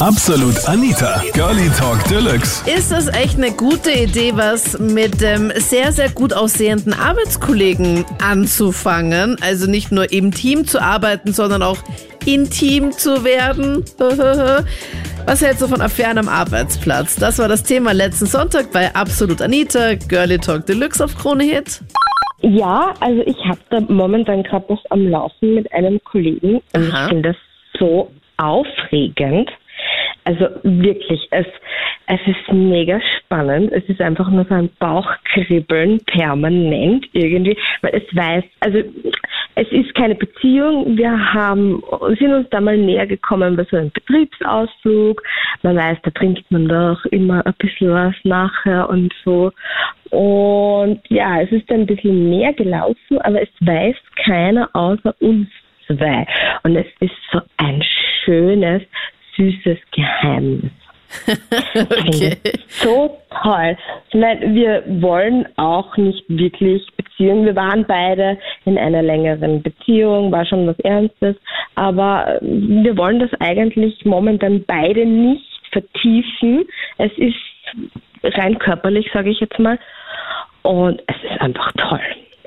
Absolut 0.00 0.68
Anita, 0.68 1.22
Girlie 1.34 1.70
Talk 1.78 2.02
Deluxe. 2.08 2.68
Ist 2.68 2.90
das 2.90 3.06
echt 3.14 3.36
eine 3.36 3.52
gute 3.52 3.92
Idee, 3.92 4.32
was 4.34 4.76
mit 4.80 5.20
dem 5.20 5.52
sehr, 5.54 5.92
sehr 5.92 6.10
gut 6.10 6.32
aussehenden 6.32 6.92
Arbeitskollegen 6.92 8.04
anzufangen? 8.20 9.36
Also 9.40 9.70
nicht 9.70 9.92
nur 9.92 10.12
im 10.12 10.32
Team 10.32 10.66
zu 10.66 10.82
arbeiten, 10.82 11.32
sondern 11.32 11.62
auch 11.62 11.78
intim 12.26 12.90
zu 12.90 13.24
werden? 13.24 13.84
Was 15.26 15.40
hältst 15.40 15.62
du 15.62 15.68
von 15.68 15.80
Affären 15.80 16.18
am 16.18 16.28
Arbeitsplatz? 16.28 17.16
Das 17.16 17.38
war 17.38 17.48
das 17.48 17.62
Thema 17.62 17.92
letzten 17.92 18.26
Sonntag 18.26 18.72
bei 18.72 18.94
Absolut 18.94 19.40
Anita, 19.40 19.94
Girlie 19.94 20.38
Talk 20.38 20.66
Deluxe 20.66 21.02
auf 21.02 21.16
Krone 21.16 21.44
Hit. 21.44 21.80
Ja, 22.42 22.92
also 23.00 23.22
ich 23.24 23.38
habe 23.48 23.60
da 23.70 23.80
momentan 23.80 24.42
gerade 24.42 24.66
was 24.68 24.80
am 24.90 25.06
Laufen 25.08 25.54
mit 25.54 25.72
einem 25.72 25.98
Kollegen 26.04 26.60
und 26.74 26.92
Aha. 26.92 27.04
ich 27.04 27.08
finde 27.08 27.28
das 27.30 27.36
so 27.78 28.10
aufregend. 28.36 29.50
Also 30.24 30.48
wirklich, 30.62 31.28
es, 31.30 31.46
es 32.06 32.20
ist 32.26 32.52
mega 32.52 32.98
spannend. 33.18 33.72
Es 33.72 33.84
ist 33.88 34.00
einfach 34.00 34.30
nur 34.30 34.44
so 34.46 34.54
ein 34.54 34.70
Bauchkribbeln 34.78 36.00
permanent 36.06 37.06
irgendwie, 37.12 37.56
weil 37.82 37.94
es 37.94 38.16
weiß, 38.16 38.44
also 38.60 38.78
es 39.56 39.70
ist 39.70 39.94
keine 39.94 40.14
Beziehung. 40.14 40.96
Wir 40.96 41.34
haben, 41.34 41.82
sind 42.18 42.32
uns 42.32 42.48
da 42.50 42.60
mal 42.60 42.76
näher 42.76 43.06
gekommen 43.06 43.56
bei 43.56 43.64
so 43.64 43.76
einem 43.76 43.90
Betriebsausflug. 43.90 45.22
Man 45.62 45.76
weiß, 45.76 45.98
da 46.02 46.10
trinkt 46.10 46.50
man 46.50 46.68
doch 46.68 47.04
immer 47.06 47.44
ein 47.46 47.54
bisschen 47.58 47.90
was 47.90 48.14
nachher 48.24 48.88
und 48.88 49.12
so. 49.24 49.52
Und 50.10 51.00
ja, 51.08 51.40
es 51.40 51.52
ist 51.52 51.70
ein 51.70 51.86
bisschen 51.86 52.30
mehr 52.30 52.52
gelaufen, 52.52 53.20
aber 53.20 53.42
es 53.42 53.48
weiß 53.60 53.96
keiner 54.24 54.70
außer 54.72 55.14
uns 55.20 55.48
zwei. 55.86 56.26
Und 56.62 56.76
es 56.76 56.86
ist 57.00 57.14
so 57.32 57.40
ein 57.56 57.82
schönes, 58.24 58.82
süßes 59.36 59.78
Geheimnis. 59.92 60.72
Okay. 61.74 62.36
So 62.68 63.18
toll. 63.42 63.76
Ich 64.08 64.14
meine, 64.14 64.54
wir 64.54 64.82
wollen 65.00 65.46
auch 65.56 65.96
nicht 65.96 66.24
wirklich 66.28 66.86
Beziehungen. 66.96 67.46
Wir 67.46 67.56
waren 67.56 67.84
beide 67.86 68.38
in 68.64 68.78
einer 68.78 69.02
längeren 69.02 69.62
Beziehung, 69.62 70.32
war 70.32 70.44
schon 70.44 70.66
was 70.66 70.78
Ernstes, 70.80 71.36
aber 71.74 72.38
wir 72.40 72.96
wollen 72.96 73.20
das 73.20 73.30
eigentlich 73.40 74.04
momentan 74.04 74.64
beide 74.66 75.06
nicht 75.06 75.48
vertiefen. 75.72 76.64
Es 76.98 77.12
ist 77.16 77.36
rein 78.22 78.58
körperlich, 78.58 79.10
sage 79.12 79.30
ich 79.30 79.40
jetzt 79.40 79.58
mal. 79.58 79.78
Und 80.62 81.02
es 81.06 81.16
ist 81.30 81.40
einfach 81.40 81.72
toll. 81.72 82.00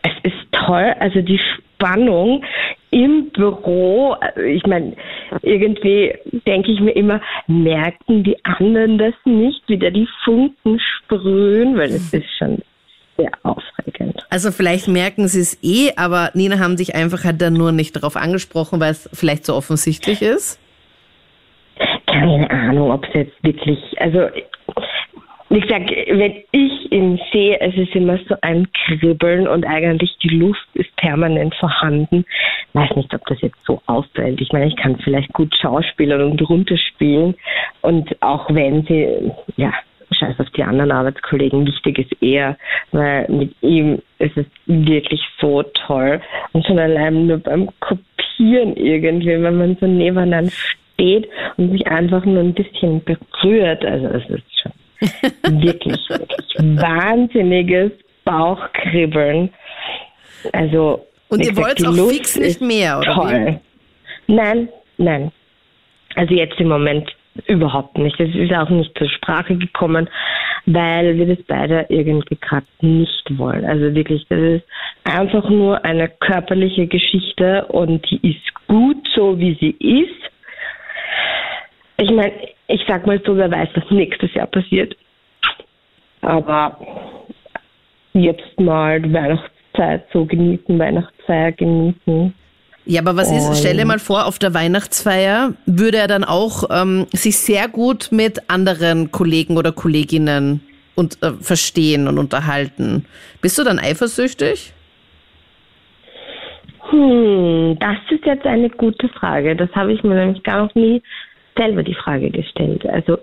Es 0.08 0.32
ist 0.32 0.52
toll, 0.52 0.96
also 1.00 1.22
die 1.22 1.40
Spannung 1.40 2.44
im 2.92 3.30
Büro, 3.32 4.16
ich 4.46 4.66
meine, 4.66 4.96
irgendwie 5.42 6.14
denke 6.46 6.72
ich 6.72 6.80
mir 6.80 6.92
immer, 6.92 7.22
merken 7.48 8.24
die 8.24 8.38
anderen 8.44 8.98
das 8.98 9.14
nicht, 9.26 9.62
wie 9.68 9.78
da 9.78 9.90
die 9.90 10.08
Funken 10.24 10.80
sprühen, 10.80 11.78
weil 11.78 11.90
es 11.90 12.14
ist 12.14 12.30
schon 12.38 12.60
sehr 13.18 13.32
aufregend. 13.44 14.26
Also 14.30 14.52
vielleicht 14.52 14.88
merken 14.88 15.28
sie 15.28 15.42
es 15.42 15.60
eh, 15.62 15.92
aber 15.98 16.32
Nina 16.34 16.60
haben 16.60 16.78
sich 16.78 16.96
einfach 16.96 17.24
halt 17.26 17.42
dann 17.42 17.54
nur 17.54 17.72
nicht 17.72 17.96
darauf 17.96 18.16
angesprochen, 18.16 18.80
weil 18.80 18.92
es 18.92 19.10
vielleicht 19.14 19.46
so 19.46 19.56
offensichtlich 19.56 20.22
ist. 20.22 20.60
Keine 22.06 22.50
Ahnung, 22.50 22.92
ob 22.92 23.06
es 23.06 23.14
jetzt 23.14 23.44
wirklich, 23.44 23.80
also 24.00 24.30
wie 25.50 25.62
gesagt, 25.62 25.90
wenn 25.90 26.44
ich 26.52 26.92
ihn 26.92 27.20
sehe, 27.32 27.60
es 27.62 27.76
ist 27.76 27.96
immer 27.96 28.18
so 28.28 28.36
ein 28.42 28.68
Kribbeln 28.74 29.48
und 29.48 29.66
eigentlich 29.66 30.18
die 30.22 30.30
Luft 30.30 30.68
ist 30.74 30.94
permanent 30.98 31.56
vorhanden. 31.56 32.26
Weiß 32.74 32.96
nicht, 32.96 33.14
ob 33.14 33.26
das 33.28 33.40
jetzt 33.42 33.58
so 33.66 33.82
auffällt. 33.86 34.42
Ich 34.42 34.52
meine, 34.52 34.68
ich 34.68 34.76
kann 34.76 34.98
vielleicht 34.98 35.32
gut 35.34 35.56
schauspielern 35.56 36.22
und 36.22 36.50
runterspielen 36.50 37.36
und 37.82 38.22
auch 38.22 38.54
wenn 38.54 38.84
sie, 38.84 39.32
ja, 39.56 39.74
scheiß 40.12 40.40
auf 40.40 40.50
die 40.52 40.64
anderen 40.64 40.92
Arbeitskollegen, 40.92 41.66
wichtig 41.66 42.00
ist 42.00 42.22
eher, 42.22 42.58
weil 42.92 43.28
mit 43.30 43.56
ihm 43.62 44.02
ist 44.20 44.38
es 44.38 44.46
wirklich 44.66 45.22
so 45.40 45.64
toll 45.64 46.22
und 46.54 46.66
schon 46.66 46.80
allein 46.80 47.28
nur 47.28 47.38
beim 47.38 47.70
Kopieren 47.80 48.76
irgendwie, 48.76 49.42
wenn 49.42 49.58
man 49.58 49.78
so 49.80 49.88
nebeneinander 49.88 50.52
steht 50.52 51.30
und 51.58 51.72
sich 51.72 51.88
einfach 51.88 52.26
nur 52.26 52.42
ein 52.42 52.54
bisschen 52.54 53.04
berührt, 53.04 53.86
also 53.86 54.08
es 54.08 54.30
ist 54.30 54.62
schon 54.62 54.72
wirklich, 55.44 56.10
wirklich 56.10 56.56
wahnsinniges 56.82 57.92
Bauchkribbeln. 58.26 59.50
Also 60.54 61.06
Und 61.30 61.40
wie 61.40 61.48
ihr 61.48 61.58
wollt 61.58 61.86
auch 61.86 61.96
Luft 61.96 62.16
fix 62.16 62.38
nicht 62.38 62.62
mehr, 62.62 63.00
oder 63.00 63.14
Toll. 63.14 63.60
Nein, 64.28 64.70
nein. 64.98 65.32
Also 66.16 66.34
jetzt 66.34 66.60
im 66.60 66.70
Moment 66.70 67.10
überhaupt 67.46 67.98
nicht. 67.98 68.20
Es 68.20 68.34
ist 68.36 68.52
auch 68.54 68.70
nicht 68.70 68.98
zur 68.98 69.10
Sprache 69.10 69.56
gekommen, 69.56 70.10
weil 70.66 71.18
wir 71.18 71.28
das 71.28 71.46
beide 71.48 71.86
irgendwie 71.90 72.38
gerade 72.42 72.66
nicht 72.82 73.38
wollen. 73.38 73.66
Also 73.66 73.94
wirklich, 73.94 74.26
das 74.30 74.40
ist 74.40 74.64
einfach 75.04 75.50
nur 75.50 75.84
eine 75.86 76.10
körperliche 76.10 76.88
Geschichte 76.88 77.66
und 77.68 78.10
die 78.10 78.32
ist 78.32 78.68
gut 78.68 79.08
so, 79.16 79.40
wie 79.40 79.56
sie 79.60 79.76
ist. 79.80 80.32
Ich 82.00 82.12
meine, 82.12 82.34
ich 82.68 82.82
sag 82.88 83.06
mal 83.08 83.22
so, 83.26 83.36
wer 83.36 83.50
weiß, 83.50 83.70
was 83.76 83.90
nächstes 83.90 84.34
Jahr 84.34 84.48
passiert. 84.48 84.96
Aber 86.22 86.78
jetzt 88.14 88.60
mal 88.60 89.02
Weihnachtszeit 89.02 90.06
so 90.12 90.26
genießen, 90.26 90.78
Weihnachtsfeier 90.78 91.52
genießen. 91.54 92.34
Ja, 92.86 93.02
aber 93.02 93.18
was 93.18 93.32
ist, 93.32 93.60
stell 93.60 93.76
dir 93.76 93.86
mal 93.86 94.00
vor, 94.00 94.26
auf 94.26 94.40
der 94.40 94.54
Weihnachtsfeier 94.54 95.54
würde 95.66 95.98
er 95.98 96.08
dann 96.08 96.24
auch 96.24 96.64
ähm, 96.72 97.06
sich 97.12 97.38
sehr 97.38 97.68
gut 97.68 98.10
mit 98.12 98.50
anderen 98.50 99.12
Kollegen 99.12 99.58
oder 99.58 99.74
Kolleginnen 99.74 100.62
und 100.96 101.22
äh, 101.22 101.34
verstehen 101.34 102.08
und 102.08 102.18
unterhalten. 102.18 103.06
Bist 103.42 103.60
du 103.60 103.66
dann 103.66 103.78
eifersüchtig? 103.78 104.74
Hm, 106.90 107.78
das 107.80 107.98
ist 108.10 108.26
jetzt 108.26 108.46
eine 108.46 108.70
gute 108.70 109.10
Frage. 109.10 109.56
Das 109.56 109.70
habe 109.76 109.92
ich 109.92 110.02
mir 110.04 110.16
nämlich 110.16 110.42
gar 110.44 110.66
noch 110.66 110.76
nie 110.76 111.04
selber 111.58 111.84
die 111.84 111.96
Frage 111.96 112.30
gestellt. 112.30 112.86
Also 112.86 113.18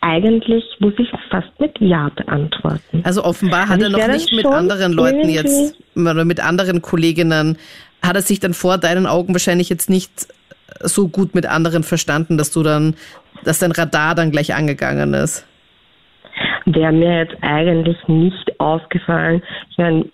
eigentlich 0.00 0.64
muss 0.80 0.94
ich 0.98 1.08
fast 1.30 1.48
mit 1.60 1.78
Ja 1.80 2.10
beantworten. 2.14 3.02
Also 3.04 3.24
offenbar 3.24 3.68
hat 3.68 3.82
Also 3.82 3.84
er 3.84 3.90
noch 3.90 4.12
nicht 4.12 4.32
mit 4.32 4.46
anderen 4.46 4.92
Leuten 4.92 5.28
jetzt 5.28 5.76
oder 5.94 6.24
mit 6.24 6.40
anderen 6.44 6.82
Kolleginnen, 6.82 7.56
hat 8.02 8.16
er 8.16 8.22
sich 8.22 8.40
dann 8.40 8.52
vor 8.52 8.78
deinen 8.78 9.06
Augen 9.06 9.32
wahrscheinlich 9.32 9.68
jetzt 9.68 9.88
nicht 9.88 10.26
so 10.80 11.08
gut 11.08 11.34
mit 11.34 11.46
anderen 11.46 11.84
verstanden, 11.84 12.36
dass 12.36 12.50
du 12.50 12.62
dann, 12.62 12.96
dass 13.44 13.60
dein 13.60 13.72
Radar 13.72 14.14
dann 14.14 14.32
gleich 14.32 14.54
angegangen 14.54 15.14
ist. 15.14 15.46
Wäre 16.66 16.92
mir 16.92 17.18
jetzt 17.18 17.36
eigentlich 17.40 17.96
nicht 18.08 18.58
aufgefallen. 18.58 19.42
Ich 19.70 19.78
meine, 19.78 20.06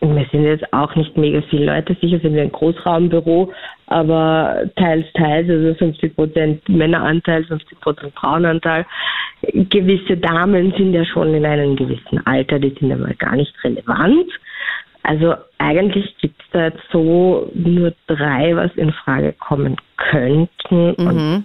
wir 0.00 0.26
sind 0.32 0.44
jetzt 0.44 0.72
auch 0.72 0.94
nicht 0.96 1.16
mega 1.16 1.42
viele 1.50 1.66
Leute, 1.66 1.96
sicher 2.00 2.18
sind 2.20 2.34
wir 2.34 2.42
ein 2.42 2.52
Großraumbüro, 2.52 3.52
aber 3.90 4.62
teils, 4.76 5.04
teils, 5.14 5.48
also 5.50 5.74
50 5.74 6.14
Prozent 6.16 6.68
Männeranteil, 6.68 7.44
50 7.44 7.80
Prozent 7.80 8.12
Frauenanteil. 8.14 8.86
Gewisse 9.52 10.16
Damen 10.16 10.72
sind 10.76 10.92
ja 10.94 11.04
schon 11.04 11.34
in 11.34 11.44
einem 11.44 11.76
gewissen 11.76 12.24
Alter, 12.26 12.58
die 12.58 12.74
sind 12.78 12.92
aber 12.92 13.12
gar 13.14 13.36
nicht 13.36 13.52
relevant. 13.64 14.30
Also 15.02 15.34
eigentlich 15.58 16.16
gibt 16.18 16.40
es 16.40 16.46
da 16.52 16.64
jetzt 16.66 16.82
so 16.92 17.50
nur 17.54 17.92
drei, 18.06 18.54
was 18.54 18.70
in 18.76 18.92
Frage 18.92 19.32
kommen 19.34 19.76
könnten. 19.96 20.94
Mhm. 20.98 21.44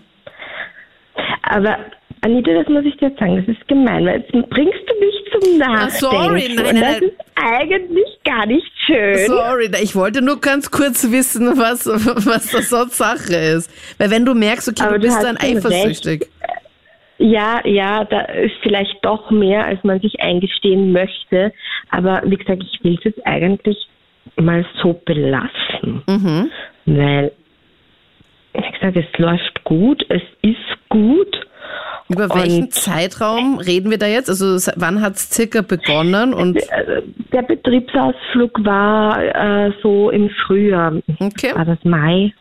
aber 1.44 1.78
Anita, 2.22 2.54
das 2.54 2.68
muss 2.70 2.86
ich 2.86 2.98
dir 2.98 3.10
jetzt 3.10 3.20
sagen, 3.20 3.38
das 3.38 3.56
ist 3.56 3.68
gemein, 3.68 4.06
weil 4.06 4.20
jetzt 4.20 4.32
bringst 4.50 4.82
du 4.88 5.00
mich 5.00 5.16
zum 5.32 5.62
Ah, 5.62 5.86
Nachdenken. 5.86 5.92
sorry, 5.92 6.54
nein, 6.56 6.66
nein, 6.74 6.82
das 6.82 7.02
ist 7.02 7.20
eigentlich 7.36 8.08
gar 8.24 8.46
nicht 8.48 8.72
schön. 8.86 9.28
Sorry, 9.28 9.72
ich 9.82 9.96
wollte 9.96 10.22
nur 10.22 10.40
ganz 10.40 10.72
kurz 10.72 11.12
wissen, 11.12 11.58
was, 11.58 11.86
was 11.88 12.52
das 12.52 12.70
sonst 12.70 12.98
Sache 12.98 13.36
ist. 13.36 13.72
Weil 14.00 14.12
wenn 14.12 14.26
du 14.26 14.34
merkst, 14.34 14.70
okay, 14.70 14.84
Aber 14.84 15.00
du 15.00 15.08
bist 15.08 15.22
dann 15.24 15.38
eifersüchtig. 15.38 16.28
Ja, 17.18 17.66
ja, 17.66 18.04
da 18.04 18.22
ist 18.22 18.56
vielleicht 18.62 18.98
doch 19.04 19.32
mehr, 19.32 19.66
als 19.66 19.84
man 19.84 20.02
sich 20.02 20.20
eingestehen 20.20 20.92
möchte. 20.92 21.54
Aber 21.90 22.22
wie 22.26 22.36
gesagt, 22.36 22.64
ich 22.64 22.84
will 22.84 22.96
es 22.96 23.04
jetzt 23.06 23.26
eigentlich 23.26 23.78
mal 24.36 24.66
so 24.82 25.00
belassen. 25.06 26.04
Mhm. 26.08 26.52
Weil, 26.86 27.32
wie 28.54 28.72
gesagt, 28.72 28.98
es 28.98 29.18
läuft 29.18 29.64
gut, 29.64 30.06
es 30.10 30.22
ist 30.42 30.90
gut. 30.90 31.48
Über 32.08 32.30
welchen 32.36 32.66
Und- 32.66 32.74
Zeitraum 32.74 33.58
reden 33.58 33.90
wir 33.90 33.98
da 33.98 34.06
jetzt? 34.06 34.30
Also 34.30 34.72
wann 34.76 35.02
hat 35.02 35.16
es 35.16 35.30
circa 35.32 35.62
begonnen? 35.62 36.34
Und 36.34 36.58
Äh, 36.58 37.02
Der 37.34 37.42
Betriebsausflug 37.42 38.64
war 38.64 39.18
äh, 39.24 39.72
so 39.82 40.12
im 40.12 40.30
Frühjahr. 40.46 40.94
okay, 41.20 41.56
War 41.56 41.66
das 41.66 41.84
Mai? 41.84 42.34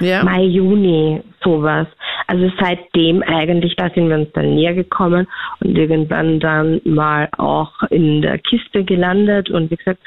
ja. 0.00 0.24
Mai, 0.24 0.42
Juni, 0.42 1.22
sowas. 1.44 1.86
Also 2.26 2.50
seitdem 2.60 3.22
eigentlich, 3.22 3.76
da 3.76 3.90
sind 3.90 4.08
wir 4.08 4.16
uns 4.16 4.28
dann 4.32 4.54
näher 4.54 4.74
gekommen 4.74 5.28
und 5.60 5.76
irgendwann 5.78 6.40
dann 6.40 6.80
mal 6.84 7.28
auch 7.38 7.70
in 7.90 8.22
der 8.22 8.38
Kiste 8.38 8.82
gelandet 8.84 9.50
und 9.50 9.70
wie 9.70 9.76
gesagt, 9.76 10.00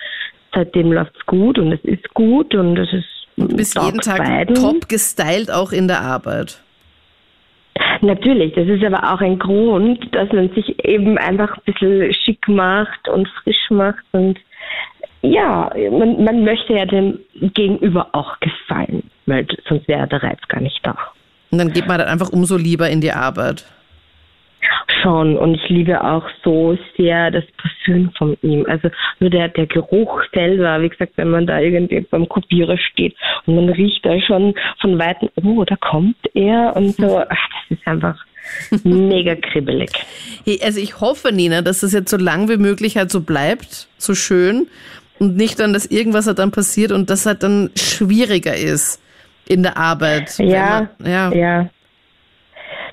seitdem 0.54 0.92
läuft's 0.92 1.26
gut 1.26 1.58
und 1.60 1.72
es 1.72 1.84
ist 1.84 2.14
gut 2.14 2.54
und 2.56 2.78
es 2.78 2.92
ist 2.92 3.06
Du 3.38 3.48
bist 3.56 3.78
jeden 3.82 4.00
Tag 4.00 4.18
beiden. 4.18 4.56
top 4.56 4.88
gestylt, 4.90 5.52
auch 5.52 5.72
in 5.74 5.88
der 5.88 6.02
Arbeit. 6.02 6.62
Natürlich, 8.02 8.54
das 8.54 8.68
ist 8.68 8.84
aber 8.84 9.14
auch 9.14 9.22
ein 9.22 9.40
Grund, 9.40 10.14
dass 10.14 10.32
man 10.32 10.50
sich 10.54 10.86
eben 10.86 11.18
einfach 11.18 11.58
ein 11.58 11.74
bisschen 11.74 12.14
schick 12.14 12.48
macht 12.48 13.08
und 13.10 13.28
frisch 13.44 13.70
macht 13.70 14.04
und 14.12 14.40
ja, 15.22 15.72
man, 15.92 16.24
man 16.24 16.44
möchte 16.44 16.74
ja 16.74 16.86
dem 16.86 17.20
Gegenüber 17.34 18.10
auch 18.12 18.40
gefallen, 18.40 19.10
weil 19.26 19.48
sonst 19.68 19.88
wäre 19.88 20.08
der 20.08 20.22
Reiz 20.22 20.40
gar 20.48 20.62
nicht 20.62 20.80
da. 20.84 20.96
Und 21.52 21.58
dann 21.58 21.74
geht 21.74 21.88
man 21.88 21.98
dann 21.98 22.08
einfach 22.08 22.30
umso 22.30 22.58
lieber 22.58 22.90
in 22.90 23.02
die 23.02 23.12
Arbeit. 23.12 23.66
Schon 25.02 25.38
und 25.38 25.56
ich 25.56 25.70
liebe 25.70 26.04
auch 26.04 26.26
so 26.44 26.78
sehr 26.98 27.32
das 27.32 27.44
Parfüm 27.58 28.12
von 28.18 28.38
ihm. 28.42 28.66
Also 28.68 28.90
nur 29.20 29.30
der, 29.30 29.50
der 29.50 29.68
Geruch 29.68 30.22
selber, 30.34 30.82
wie 30.82 30.90
gesagt, 30.90 31.14
wenn 31.16 31.30
man 31.30 31.48
da 31.48 31.60
irgendwie 31.60 32.02
beim 32.02 32.28
Kopierer 32.28 32.78
steht 32.78 33.16
und 33.46 33.56
man 33.56 33.70
riecht 33.70 34.06
da 34.06 34.20
schon 34.22 34.56
von 34.80 34.98
Weitem, 35.00 35.30
oh, 35.44 35.64
da 35.64 35.76
kommt 35.76 36.18
er 36.34 36.76
und 36.76 36.96
so, 36.96 37.20
ach, 37.30 37.50
das 37.70 37.78
ist 37.78 37.88
einfach 37.88 38.26
mega 38.84 39.36
kribbelig. 39.36 39.92
Hey, 40.46 40.60
also 40.64 40.80
ich 40.80 41.00
hoffe, 41.02 41.32
Nina, 41.32 41.62
dass 41.62 41.82
das 41.82 41.94
jetzt 41.94 42.10
so 42.10 42.18
lang 42.18 42.50
wie 42.50 42.58
möglich 42.58 42.98
halt 42.98 43.12
so 43.12 43.22
bleibt, 43.22 43.88
so 43.98 44.16
schön 44.16 44.68
und 45.20 45.36
nicht 45.36 45.60
dann, 45.60 45.74
dass 45.74 45.86
irgendwas 45.86 46.28
halt 46.28 46.40
dann 46.40 46.52
passiert 46.52 46.92
und 46.92 47.10
das 47.10 47.26
halt 47.26 47.44
dann 47.44 47.72
schwieriger 47.76 48.56
ist 48.56 49.02
in 49.48 49.64
der 49.64 49.78
Arbeit. 49.78 50.38
Ja, 50.40 50.90
man, 51.00 51.12
ja. 51.12 51.32
ja. 51.34 51.70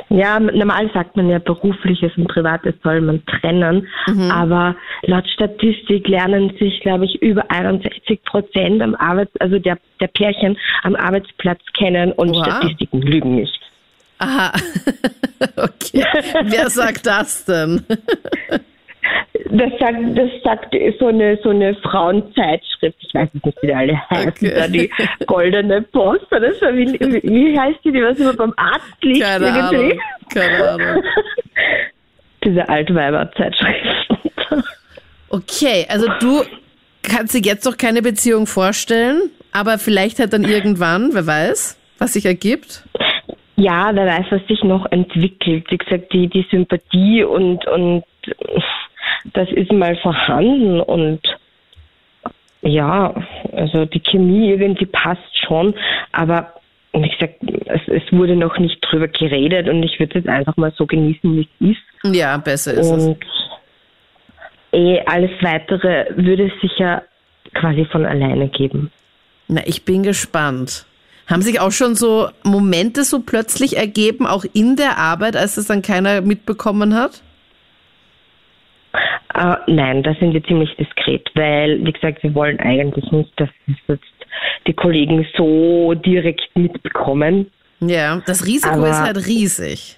Ja, 0.08 0.38
normal 0.40 0.90
sagt 0.92 1.16
man 1.16 1.28
ja, 1.28 1.38
berufliches 1.38 2.12
und 2.16 2.28
privates 2.28 2.74
soll 2.82 3.00
man 3.00 3.24
trennen. 3.26 3.86
Mhm. 4.06 4.30
Aber 4.30 4.76
laut 5.02 5.26
Statistik 5.28 6.08
lernen 6.08 6.54
sich, 6.58 6.80
glaube 6.80 7.04
ich, 7.06 7.20
über 7.22 7.50
61 7.50 8.22
Prozent 8.24 8.82
am 8.82 8.94
Arbeits-, 8.94 9.36
also 9.40 9.58
der, 9.58 9.78
der 10.00 10.08
Pärchen 10.08 10.56
am 10.82 10.94
Arbeitsplatz 10.96 11.60
kennen 11.76 12.12
und 12.12 12.30
Oha. 12.30 12.44
Statistiken 12.44 13.02
lügen 13.02 13.36
nicht. 13.36 13.60
Aha. 14.18 14.52
okay. 15.56 16.04
Wer 16.44 16.70
sagt 16.70 17.06
das 17.06 17.44
denn? 17.44 17.84
Das 19.50 19.70
sagt, 19.78 19.98
das 20.16 20.30
sagt 20.42 20.74
so 20.98 21.06
eine, 21.08 21.38
so 21.42 21.50
eine 21.50 21.74
Frauenzeitschrift, 21.76 22.96
ich 23.00 23.14
weiß 23.14 23.28
nicht, 23.34 23.46
wie 23.62 23.66
die 23.66 23.74
alle 23.74 24.10
heißen, 24.10 24.28
okay. 24.30 24.54
da 24.54 24.68
die 24.68 24.90
Goldene 25.26 25.82
Post 25.82 26.32
oder 26.32 26.52
so, 26.54 26.66
wie, 26.66 26.98
wie 27.22 27.58
heißt 27.58 27.78
die, 27.84 27.92
die 27.92 28.02
was 28.02 28.18
immer 28.18 28.34
beim 28.34 28.54
Arzt 28.56 29.02
liegt? 29.02 29.22
Keine 29.22 29.46
irgendwie? 29.46 29.76
Ahnung, 29.76 30.00
keine 30.32 30.70
Ahnung. 30.70 31.04
Diese 32.44 32.68
Altweiber-Zeitschrift. 32.68 34.12
Okay, 35.28 35.86
also 35.88 36.06
du 36.20 36.42
kannst 37.02 37.34
dir 37.34 37.40
jetzt 37.40 37.64
noch 37.64 37.76
keine 37.76 38.02
Beziehung 38.02 38.46
vorstellen, 38.46 39.30
aber 39.52 39.78
vielleicht 39.78 40.18
halt 40.18 40.32
dann 40.32 40.44
irgendwann, 40.44 41.10
wer 41.12 41.26
weiß, 41.26 41.78
was 41.98 42.14
sich 42.14 42.26
ergibt? 42.26 42.84
Ja, 43.56 43.90
wer 43.94 44.06
weiß, 44.06 44.26
was 44.30 44.46
sich 44.48 44.62
noch 44.64 44.90
entwickelt. 44.90 45.66
Wie 45.70 45.78
gesagt, 45.78 46.12
die, 46.12 46.28
die 46.28 46.46
Sympathie 46.50 47.22
und, 47.22 47.66
und 47.66 48.04
das 49.32 49.50
ist 49.52 49.72
mal 49.72 49.96
vorhanden 49.96 50.80
und 50.80 51.20
ja, 52.62 53.14
also 53.52 53.84
die 53.86 54.00
Chemie 54.00 54.50
irgendwie 54.50 54.86
passt 54.86 55.46
schon, 55.46 55.74
aber 56.12 56.54
wie 56.92 57.08
gesagt, 57.08 57.36
es, 57.66 57.80
es 57.86 58.12
wurde 58.12 58.36
noch 58.36 58.58
nicht 58.58 58.78
drüber 58.82 59.08
geredet 59.08 59.68
und 59.68 59.82
ich 59.82 59.98
würde 59.98 60.18
es 60.18 60.24
jetzt 60.24 60.28
einfach 60.28 60.56
mal 60.56 60.72
so 60.76 60.86
genießen, 60.86 61.36
wie 61.36 61.48
es 61.60 61.70
ist. 61.70 62.14
Ja, 62.14 62.36
besser 62.36 62.74
ist 62.74 62.90
und 62.90 63.16
es. 63.22 64.78
Eh, 64.78 65.00
alles 65.06 65.30
weitere 65.40 66.06
würde 66.16 66.46
es 66.46 66.60
sicher 66.60 67.02
quasi 67.54 67.84
von 67.86 68.06
alleine 68.06 68.48
geben. 68.48 68.90
Na, 69.48 69.62
ich 69.66 69.84
bin 69.84 70.02
gespannt. 70.02 70.86
Haben 71.26 71.42
sich 71.42 71.60
auch 71.60 71.72
schon 71.72 71.94
so 71.94 72.28
Momente 72.42 73.04
so 73.04 73.20
plötzlich 73.20 73.76
ergeben, 73.76 74.26
auch 74.26 74.44
in 74.52 74.76
der 74.76 74.98
Arbeit, 74.98 75.36
als 75.36 75.56
es 75.56 75.66
dann 75.66 75.82
keiner 75.82 76.20
mitbekommen 76.20 76.94
hat? 76.94 77.22
Uh, 79.34 79.56
nein, 79.66 80.02
da 80.02 80.14
sind 80.14 80.34
wir 80.34 80.44
ziemlich 80.44 80.74
diskret, 80.76 81.30
weil, 81.34 81.82
wie 81.84 81.92
gesagt, 81.92 82.22
wir 82.22 82.34
wollen 82.34 82.60
eigentlich 82.60 83.10
nicht, 83.10 83.32
dass 83.40 83.48
jetzt 83.88 84.04
die 84.66 84.74
Kollegen 84.74 85.26
so 85.36 85.94
direkt 85.94 86.50
mitbekommen. 86.54 87.50
Ja, 87.80 88.20
das 88.26 88.46
Risiko 88.46 88.74
Aber, 88.74 88.90
ist 88.90 89.00
halt 89.00 89.26
riesig. 89.26 89.96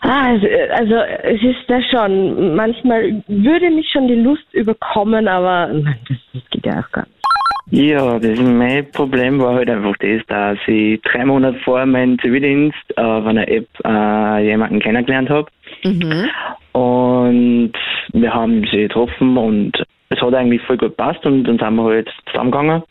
Ah, 0.00 0.28
also, 0.28 0.46
also, 0.72 0.94
es 0.94 1.42
ist 1.42 1.68
da 1.68 1.82
schon, 1.82 2.54
manchmal 2.54 3.22
würde 3.26 3.70
mich 3.70 3.90
schon 3.90 4.08
die 4.08 4.14
Lust 4.14 4.46
überkommen, 4.52 5.26
aber 5.26 5.68
nein, 5.72 5.98
das, 6.08 6.16
das 6.32 6.42
geht 6.50 6.66
ja 6.66 6.80
auch 6.80 6.92
gar 6.92 7.02
nicht. 7.02 7.16
Ja, 7.70 8.18
das 8.20 8.38
mein 8.38 8.88
Problem 8.92 9.40
war 9.40 9.56
halt 9.56 9.68
einfach 9.68 9.96
das, 9.98 10.24
dass 10.28 10.58
ich 10.68 11.02
drei 11.02 11.24
Monate 11.24 11.58
vor 11.64 11.84
meinem 11.84 12.16
Zivildienst 12.20 12.96
auf 12.96 13.26
einer 13.26 13.48
App 13.48 13.66
äh, 13.84 14.44
jemanden 14.44 14.78
kennengelernt 14.78 15.28
habe. 15.28 15.50
Mhm. 15.84 16.28
Und 16.72 17.72
wir 18.12 18.34
haben 18.34 18.66
sie 18.70 18.82
getroffen 18.82 19.36
und 19.36 19.72
es 20.08 20.20
hat 20.20 20.34
eigentlich 20.34 20.62
voll 20.62 20.76
gut 20.76 20.96
gepasst 20.96 21.24
und 21.26 21.44
dann 21.44 21.58
sind 21.58 21.74
wir 21.74 21.84
halt 21.84 22.08
zusammengegangen. 22.30 22.82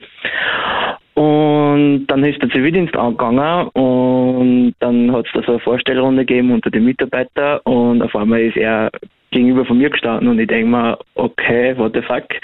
Und 1.14 2.08
dann 2.08 2.24
ist 2.26 2.42
der 2.42 2.50
Zivildienst 2.50 2.96
angegangen 2.98 3.70
und 3.70 4.74
dann 4.80 5.12
hat 5.14 5.26
es 5.26 5.32
da 5.34 5.42
so 5.44 5.52
eine 5.54 5.60
Vorstellrunde 5.60 6.26
gegeben 6.26 6.52
unter 6.52 6.70
den 6.70 6.84
Mitarbeitern 6.84 7.60
und 7.64 8.02
auf 8.02 8.14
einmal 8.16 8.42
ist 8.42 8.58
er 8.58 8.92
gegenüber 9.32 9.66
von 9.66 9.78
mir 9.78 9.90
gestanden 9.90 10.28
und 10.28 10.40
ich 10.40 10.48
denke 10.48 10.68
mir, 10.68 10.98
okay, 11.16 11.78
what 11.78 11.94
the 11.94 12.02
fuck. 12.02 12.24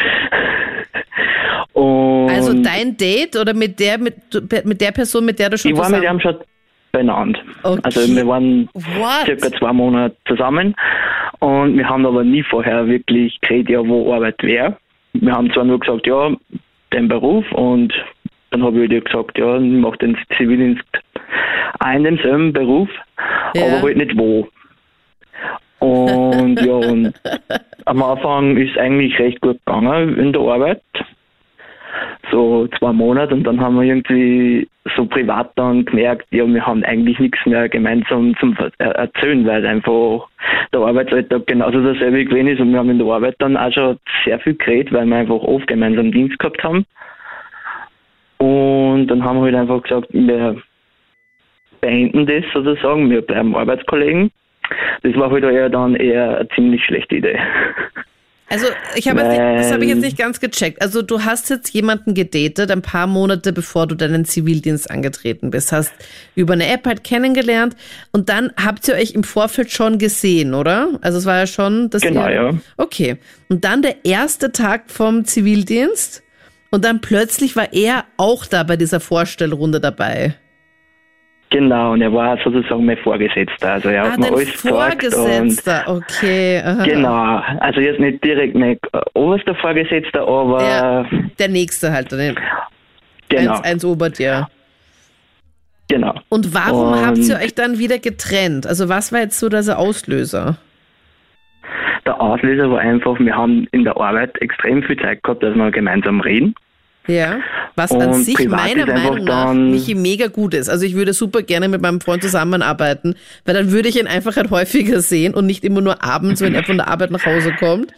Und 1.74 2.30
also 2.30 2.54
dein 2.54 2.98
Date 2.98 3.38
oder 3.38 3.54
mit 3.54 3.80
der, 3.80 3.98
mit, 3.98 4.16
mit 4.66 4.82
der 4.82 4.92
Person, 4.92 5.26
mit 5.26 5.40
der 5.40 5.50
du 5.50 5.58
schon 5.58 5.72
Ich 5.72 5.78
war 5.78 5.90
mit 5.90 6.04
ihm 6.04 6.20
schon 6.20 6.36
benannt. 6.92 7.42
Okay. 7.64 7.80
Also 7.84 8.16
wir 8.16 8.28
waren 8.28 8.70
What? 8.74 9.26
circa 9.26 9.52
zwei 9.58 9.74
Monate 9.74 10.16
zusammen 10.28 10.76
und 11.40 11.78
wir 11.78 11.88
haben 11.88 12.06
aber 12.06 12.24
nie 12.24 12.44
vorher 12.44 12.88
wirklich 12.88 13.40
geredet, 13.42 13.70
ja, 13.70 13.88
wo 13.88 14.14
Arbeit 14.14 14.42
wäre. 14.42 14.78
Wir 15.14 15.34
haben 15.34 15.52
zwar 15.54 15.66
nur 15.66 15.80
gesagt, 15.80 16.08
ja, 16.08 16.32
den 16.94 17.08
Beruf 17.08 17.50
und 17.54 17.94
dann 18.52 18.64
habe 18.64 18.84
ich 18.84 18.90
dir 18.90 19.02
gesagt, 19.02 19.38
ja, 19.38 19.58
ich 19.58 19.72
mache 19.72 19.98
den 19.98 20.18
Zivildienst 20.38 20.84
auch 21.80 21.94
in 21.94 22.04
demselben 22.04 22.54
Beruf, 22.54 22.90
ja. 23.56 23.66
aber 23.66 23.82
halt 23.84 23.98
nicht 23.98 24.18
wo. 24.18 24.48
Und 25.80 26.62
ja, 26.62 26.74
und 26.74 27.14
am 27.86 28.04
Anfang 28.04 28.58
ist 28.58 28.78
eigentlich 28.78 29.18
recht 29.18 29.42
gut 29.42 29.60
gegangen 29.66 30.18
in 30.18 30.32
der 30.34 30.42
Arbeit 30.42 30.82
so 32.32 32.68
zwei 32.80 32.92
Monate 32.92 33.34
und 33.34 33.44
dann 33.44 33.60
haben 33.60 33.76
wir 33.76 33.84
irgendwie 33.84 34.68
so 34.96 35.06
privat 35.06 35.52
dann 35.56 35.86
gemerkt, 35.86 36.26
ja, 36.32 36.46
wir 36.48 36.66
haben 36.66 36.84
eigentlich 36.84 37.20
nichts 37.20 37.40
mehr 37.46 37.70
gemeinsam 37.70 38.36
zum 38.40 38.58
Erzählen, 38.78 39.46
weil 39.46 39.66
einfach 39.66 40.28
der 40.74 40.81
Arbeitsalltag 40.81 41.48
genauso 41.48 41.81
dasselbe 41.81 42.26
gewesen 42.26 42.48
ist 42.48 42.60
und 42.60 42.71
wir 42.71 42.80
haben 42.80 42.90
in 42.90 43.00
der 43.00 43.07
Arbeit 43.07 43.36
dann 43.40 43.57
auch 43.57 43.71
schon 43.71 44.00
sehr 44.26 44.40
viel 44.40 44.56
geredet, 44.56 44.94
weil 44.94 45.06
wir 45.06 45.18
einfach 45.18 45.36
oft 45.36 45.68
gemeinsam 45.68 46.12
Dienst 46.12 46.40
gehabt 46.40 46.64
haben. 46.64 46.86
Und 48.38 49.07
dann 49.07 49.24
haben 49.24 49.38
wir 49.38 49.44
halt 49.44 49.56
einfach 49.56 49.83
gesagt, 49.83 50.07
wir 50.12 50.62
beenden 51.81 52.26
das 52.26 52.44
sozusagen, 52.54 53.10
wir 53.10 53.21
bleiben 53.21 53.56
Arbeitskollegen. 53.56 54.31
Das 55.04 55.16
war 55.16 55.30
halt 55.30 55.44
eher 55.44 55.69
dann 55.69 55.95
eher 55.95 56.38
eine 56.38 56.50
ziemlich 56.50 56.83
schlechte 56.83 57.18
Idee. 57.18 57.40
Also 58.52 58.68
ich 58.96 59.08
habe 59.08 59.22
das 59.22 59.72
habe 59.72 59.86
ich 59.86 59.90
jetzt 59.90 60.02
nicht 60.02 60.18
ganz 60.18 60.42
gecheckt. 60.42 60.81
Also 60.81 61.02
du 61.02 61.24
hast 61.24 61.50
jetzt 61.50 61.74
jemanden 61.74 62.14
gedatet, 62.14 62.70
ein 62.70 62.81
paar 62.81 63.08
Monate 63.08 63.54
bevor 63.54 63.88
du 63.88 63.96
deinen 63.96 64.26
Zivildienst 64.26 64.92
angetreten 64.92 65.52
bist, 65.52 65.72
hast 65.72 65.94
über 66.36 66.52
eine 66.54 66.68
App 66.68 66.86
halt 66.86 67.06
kennengelernt 67.06 67.78
und 68.12 68.28
dann 68.28 68.52
habt 68.62 68.90
ihr 68.90 68.96
euch 68.96 69.12
im 69.12 69.24
Vorfeld 69.24 69.72
schon 69.72 70.00
gesehen, 70.00 70.54
oder? 70.54 70.90
Also 71.00 71.20
es 71.20 71.26
war 71.26 71.38
ja 71.38 71.48
schon 71.48 71.90
das. 71.90 72.02
Genau, 72.02 72.28
ihr, 72.28 72.34
ja. 72.34 72.54
Okay. 72.76 73.16
Und 73.48 73.64
dann 73.64 73.81
der 73.81 74.04
erste 74.04 74.52
Tag 74.52 74.92
vom 74.92 75.24
Zivildienst 75.24 76.22
und 76.72 76.84
dann 76.84 77.00
plötzlich 77.00 77.56
war 77.56 77.72
er 77.72 78.04
auch 78.18 78.46
da 78.46 78.64
bei 78.64 78.76
dieser 78.76 79.00
Vorstellrunde 79.00 79.80
dabei. 79.80 80.36
Genau, 81.52 81.92
und 81.92 82.02
er 82.02 82.14
war 82.14 82.38
sozusagen 82.42 82.86
mein 82.86 82.98
Vorgesetzter. 82.98 83.74
Also 83.74 83.90
er 83.90 84.04
ah, 84.04 84.12
hat 84.12 84.20
mir 84.20 84.31
alles 84.31 84.52
Vorgesetzter, 84.52 85.84
okay. 85.86 86.62
Aha. 86.64 86.86
Genau, 86.86 87.42
also 87.60 87.81
jetzt 87.81 88.00
nicht 88.00 88.24
direkt 88.24 88.56
mein 88.56 88.80
oberster 89.14 89.54
Vorgesetzter, 89.56 90.26
aber... 90.26 90.64
Ja, 90.64 91.06
der 91.38 91.50
nächste 91.50 91.92
halt, 91.92 92.10
den 92.14 92.38
genau. 93.28 93.52
eins, 93.52 93.64
eins 93.64 93.86
ober 93.86 94.10
dir. 94.10 94.48
Genau. 95.90 96.16
Und 96.30 96.54
warum 96.54 96.94
und 96.94 97.06
habt 97.06 97.18
ihr 97.18 97.36
euch 97.36 97.54
dann 97.54 97.78
wieder 97.78 98.00
getrennt? 98.00 98.66
Also 98.66 98.88
was 98.88 99.12
war 99.12 99.20
jetzt 99.20 99.38
so 99.38 99.50
der 99.50 99.78
Auslöser? 99.78 100.56
Der 102.06 102.22
Auslöser 102.22 102.72
war 102.72 102.80
einfach, 102.80 103.20
wir 103.20 103.36
haben 103.36 103.68
in 103.74 103.84
der 103.84 103.98
Arbeit 103.98 104.42
extrem 104.42 104.84
viel 104.84 104.98
Zeit 104.98 105.22
gehabt, 105.22 105.44
dass 105.44 105.54
wir 105.54 105.70
gemeinsam 105.72 106.22
reden. 106.22 106.56
Ja, 107.08 107.40
was 107.75 107.92
an 107.92 108.13
sich 108.23 108.47
meiner 108.47 108.85
Meinung 108.85 109.23
nach 109.23 109.54
Michi 109.54 109.95
mega 109.95 110.28
gut 110.28 110.54
ist. 110.54 110.69
Also 110.69 110.85
ich 110.85 110.95
würde 110.95 111.13
super 111.13 111.42
gerne 111.42 111.68
mit 111.68 111.81
meinem 111.81 112.01
Freund 112.01 112.21
zusammenarbeiten, 112.21 113.16
weil 113.45 113.54
dann 113.54 113.71
würde 113.71 113.90
ich 113.90 113.99
ihn 113.99 114.07
einfach 114.07 114.35
halt 114.35 114.51
häufiger 114.51 115.01
sehen 115.01 115.33
und 115.33 115.45
nicht 115.45 115.63
immer 115.63 115.81
nur 115.81 116.04
abends, 116.04 116.42
wenn 116.42 116.56
er 116.56 116.63
von 116.63 116.78
der 116.78 116.87
Arbeit 116.87 117.11
nach 117.11 117.25
Hause 117.25 117.54
kommt. 117.59 117.92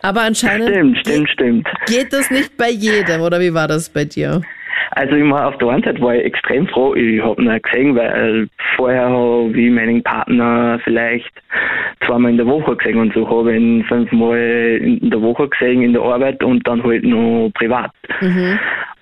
Aber 0.00 0.22
anscheinend 0.22 0.68
stimmt, 0.68 0.98
stimmt, 0.98 1.30
stimmt. 1.30 1.68
geht 1.86 2.12
das 2.12 2.30
nicht 2.30 2.56
bei 2.56 2.70
jedem, 2.70 3.20
oder 3.20 3.40
wie 3.40 3.54
war 3.54 3.68
das 3.68 3.88
bei 3.88 4.04
dir? 4.04 4.42
Also 4.94 5.16
immer 5.16 5.46
auf 5.46 5.56
der 5.58 5.68
einen 5.68 5.82
Seite 5.82 6.00
war 6.02 6.14
ich 6.14 6.24
extrem 6.24 6.66
froh. 6.68 6.94
Ich 6.94 7.22
habe 7.22 7.42
ihn 7.42 7.62
gesehen, 7.62 7.96
weil 7.96 8.48
vorher 8.76 9.08
habe 9.08 9.52
ich 9.54 9.70
meinen 9.70 10.02
Partner 10.02 10.78
vielleicht 10.84 11.32
zweimal 12.06 12.32
in 12.32 12.36
der 12.36 12.46
Woche 12.46 12.76
gesehen 12.76 12.98
und 12.98 13.14
so 13.14 13.28
habe 13.28 13.52
ich 13.52 13.60
ihn 13.60 13.84
fünfmal 13.84 14.38
in 14.38 15.10
der 15.10 15.22
Woche 15.22 15.48
gesehen 15.48 15.82
in 15.82 15.94
der 15.94 16.02
Arbeit 16.02 16.42
und 16.44 16.66
dann 16.66 16.82
halt 16.82 17.04
noch 17.04 17.50
privat. 17.54 17.90
Mhm. 18.20 18.58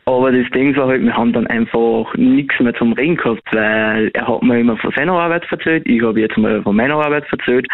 Aber 0.07 0.33
das 0.33 0.49
Ding 0.51 0.77
war 0.77 0.89
halt, 0.89 1.03
wir 1.03 1.17
haben 1.17 1.33
dann 1.33 1.47
einfach 1.49 2.15
nichts 2.17 2.59
mehr 2.59 2.75
zum 2.75 2.93
Reden 2.93 3.17
gehabt, 3.17 3.43
weil 3.53 4.11
er 4.15 4.29
hat 4.29 4.43
mir 4.43 4.61
immer 4.61 4.77
von 4.77 4.93
seiner 4.97 5.13
Arbeit 5.13 5.45
erzählt, 5.51 5.87
ich 5.87 6.03
habe 6.03 6.21
jetzt 6.21 6.37
mal 6.37 6.63
von 6.63 6.77
meiner 6.77 6.97
Arbeit 6.97 7.25
erzählt 7.31 7.67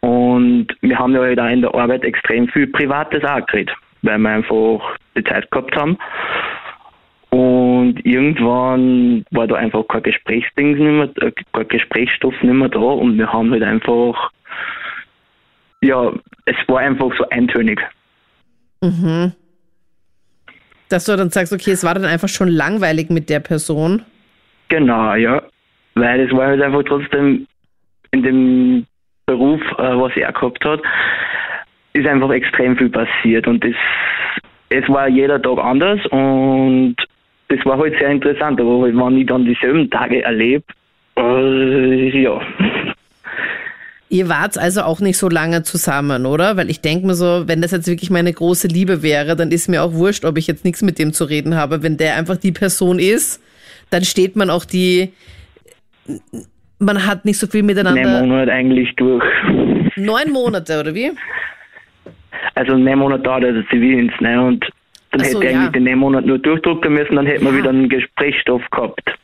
und 0.00 0.68
wir 0.82 0.98
haben 0.98 1.14
ja 1.14 1.20
halt 1.20 1.40
auch 1.40 1.48
in 1.48 1.62
der 1.62 1.74
Arbeit 1.74 2.04
extrem 2.04 2.46
viel 2.48 2.66
Privates 2.66 3.24
auch 3.24 3.44
geredet, 3.46 3.74
weil 4.02 4.18
wir 4.18 4.30
einfach 4.30 4.96
die 5.16 5.24
Zeit 5.24 5.50
gehabt 5.50 5.76
haben. 5.76 5.98
Und 7.34 7.96
irgendwann 8.06 9.24
war 9.32 9.48
da 9.48 9.56
einfach 9.56 9.88
kein 9.88 10.04
Gesprächsding 10.04 10.78
nicht 10.78 11.16
mehr, 11.16 11.26
äh, 11.26 11.32
kein 11.52 11.66
Gesprächsstoff 11.66 12.34
nicht 12.42 12.54
mehr 12.54 12.68
da 12.68 12.78
und 12.78 13.18
wir 13.18 13.32
haben 13.32 13.50
halt 13.50 13.64
einfach, 13.64 14.30
ja, 15.82 16.12
es 16.44 16.54
war 16.68 16.78
einfach 16.78 17.10
so 17.18 17.28
eintönig. 17.30 17.80
Mhm. 18.80 19.32
Dass 20.88 21.06
du 21.06 21.16
dann 21.16 21.30
sagst, 21.30 21.52
okay, 21.52 21.72
es 21.72 21.82
war 21.82 21.94
dann 21.94 22.04
einfach 22.04 22.28
schon 22.28 22.46
langweilig 22.46 23.10
mit 23.10 23.28
der 23.28 23.40
Person. 23.40 24.02
Genau, 24.68 25.14
ja. 25.14 25.42
Weil 25.96 26.20
es 26.20 26.30
war 26.30 26.46
halt 26.46 26.62
einfach 26.62 26.84
trotzdem 26.84 27.48
in 28.12 28.22
dem 28.22 28.86
Beruf, 29.26 29.60
äh, 29.78 29.98
was 29.98 30.16
er 30.16 30.30
gehabt 30.30 30.64
hat, 30.64 30.82
ist 31.94 32.06
einfach 32.06 32.30
extrem 32.30 32.76
viel 32.76 32.90
passiert 32.90 33.48
und 33.48 33.64
das, 33.64 33.74
es 34.68 34.88
war 34.88 35.08
jeder 35.08 35.42
Tag 35.42 35.58
anders 35.58 35.98
und 36.12 36.94
das 37.48 37.64
war 37.64 37.78
halt 37.78 37.94
sehr 37.98 38.10
interessant, 38.10 38.60
aber 38.60 38.82
halt, 38.82 38.96
wenn 38.96 39.18
ich 39.18 39.26
dann 39.26 39.44
dieselben 39.44 39.90
Tage 39.90 40.22
erlebe, 40.22 40.64
äh, 41.16 42.22
ja. 42.22 42.40
Ihr 44.08 44.28
wart 44.28 44.58
also 44.58 44.82
auch 44.82 45.00
nicht 45.00 45.18
so 45.18 45.28
lange 45.28 45.62
zusammen, 45.62 46.26
oder? 46.26 46.56
Weil 46.56 46.70
ich 46.70 46.80
denke 46.80 47.06
mir 47.06 47.14
so, 47.14 47.44
wenn 47.46 47.60
das 47.60 47.72
jetzt 47.72 47.88
wirklich 47.88 48.10
meine 48.10 48.32
große 48.32 48.68
Liebe 48.68 49.02
wäre, 49.02 49.34
dann 49.34 49.50
ist 49.50 49.68
mir 49.68 49.82
auch 49.82 49.92
wurscht, 49.92 50.24
ob 50.24 50.38
ich 50.38 50.46
jetzt 50.46 50.64
nichts 50.64 50.82
mit 50.82 50.98
dem 50.98 51.12
zu 51.12 51.24
reden 51.24 51.56
habe. 51.56 51.82
Wenn 51.82 51.96
der 51.96 52.16
einfach 52.16 52.36
die 52.36 52.52
Person 52.52 52.98
ist, 52.98 53.42
dann 53.90 54.04
steht 54.04 54.36
man 54.36 54.50
auch 54.50 54.64
die. 54.64 55.12
Man 56.78 57.06
hat 57.06 57.24
nicht 57.24 57.38
so 57.38 57.46
viel 57.46 57.62
miteinander. 57.62 58.20
Neun 58.20 58.28
Monate 58.28 58.52
eigentlich 58.52 58.94
durch. 58.96 59.24
Neun 59.96 60.30
Monate, 60.32 60.80
oder 60.80 60.94
wie? 60.94 61.10
Also 62.54 62.76
neun 62.76 62.98
Monate 62.98 63.22
dauert 63.22 63.44
der 63.44 63.66
Zivildienst, 63.68 64.20
ne? 64.20 64.42
Und 64.44 64.64
dann 65.18 65.26
so, 65.26 65.40
hätte 65.40 65.52
ja. 65.52 65.58
eigentlich 65.58 65.72
den 65.72 65.84
neun 65.84 65.98
Monat 65.98 66.26
nur 66.26 66.38
durchdrucken 66.38 66.94
müssen, 66.94 67.16
dann 67.16 67.26
hätten 67.26 67.44
wir 67.44 67.52
ja. 67.52 67.58
wieder 67.58 67.70
einen 67.70 67.88
Gesprächsstoff 67.88 68.62
gehabt. 68.70 69.14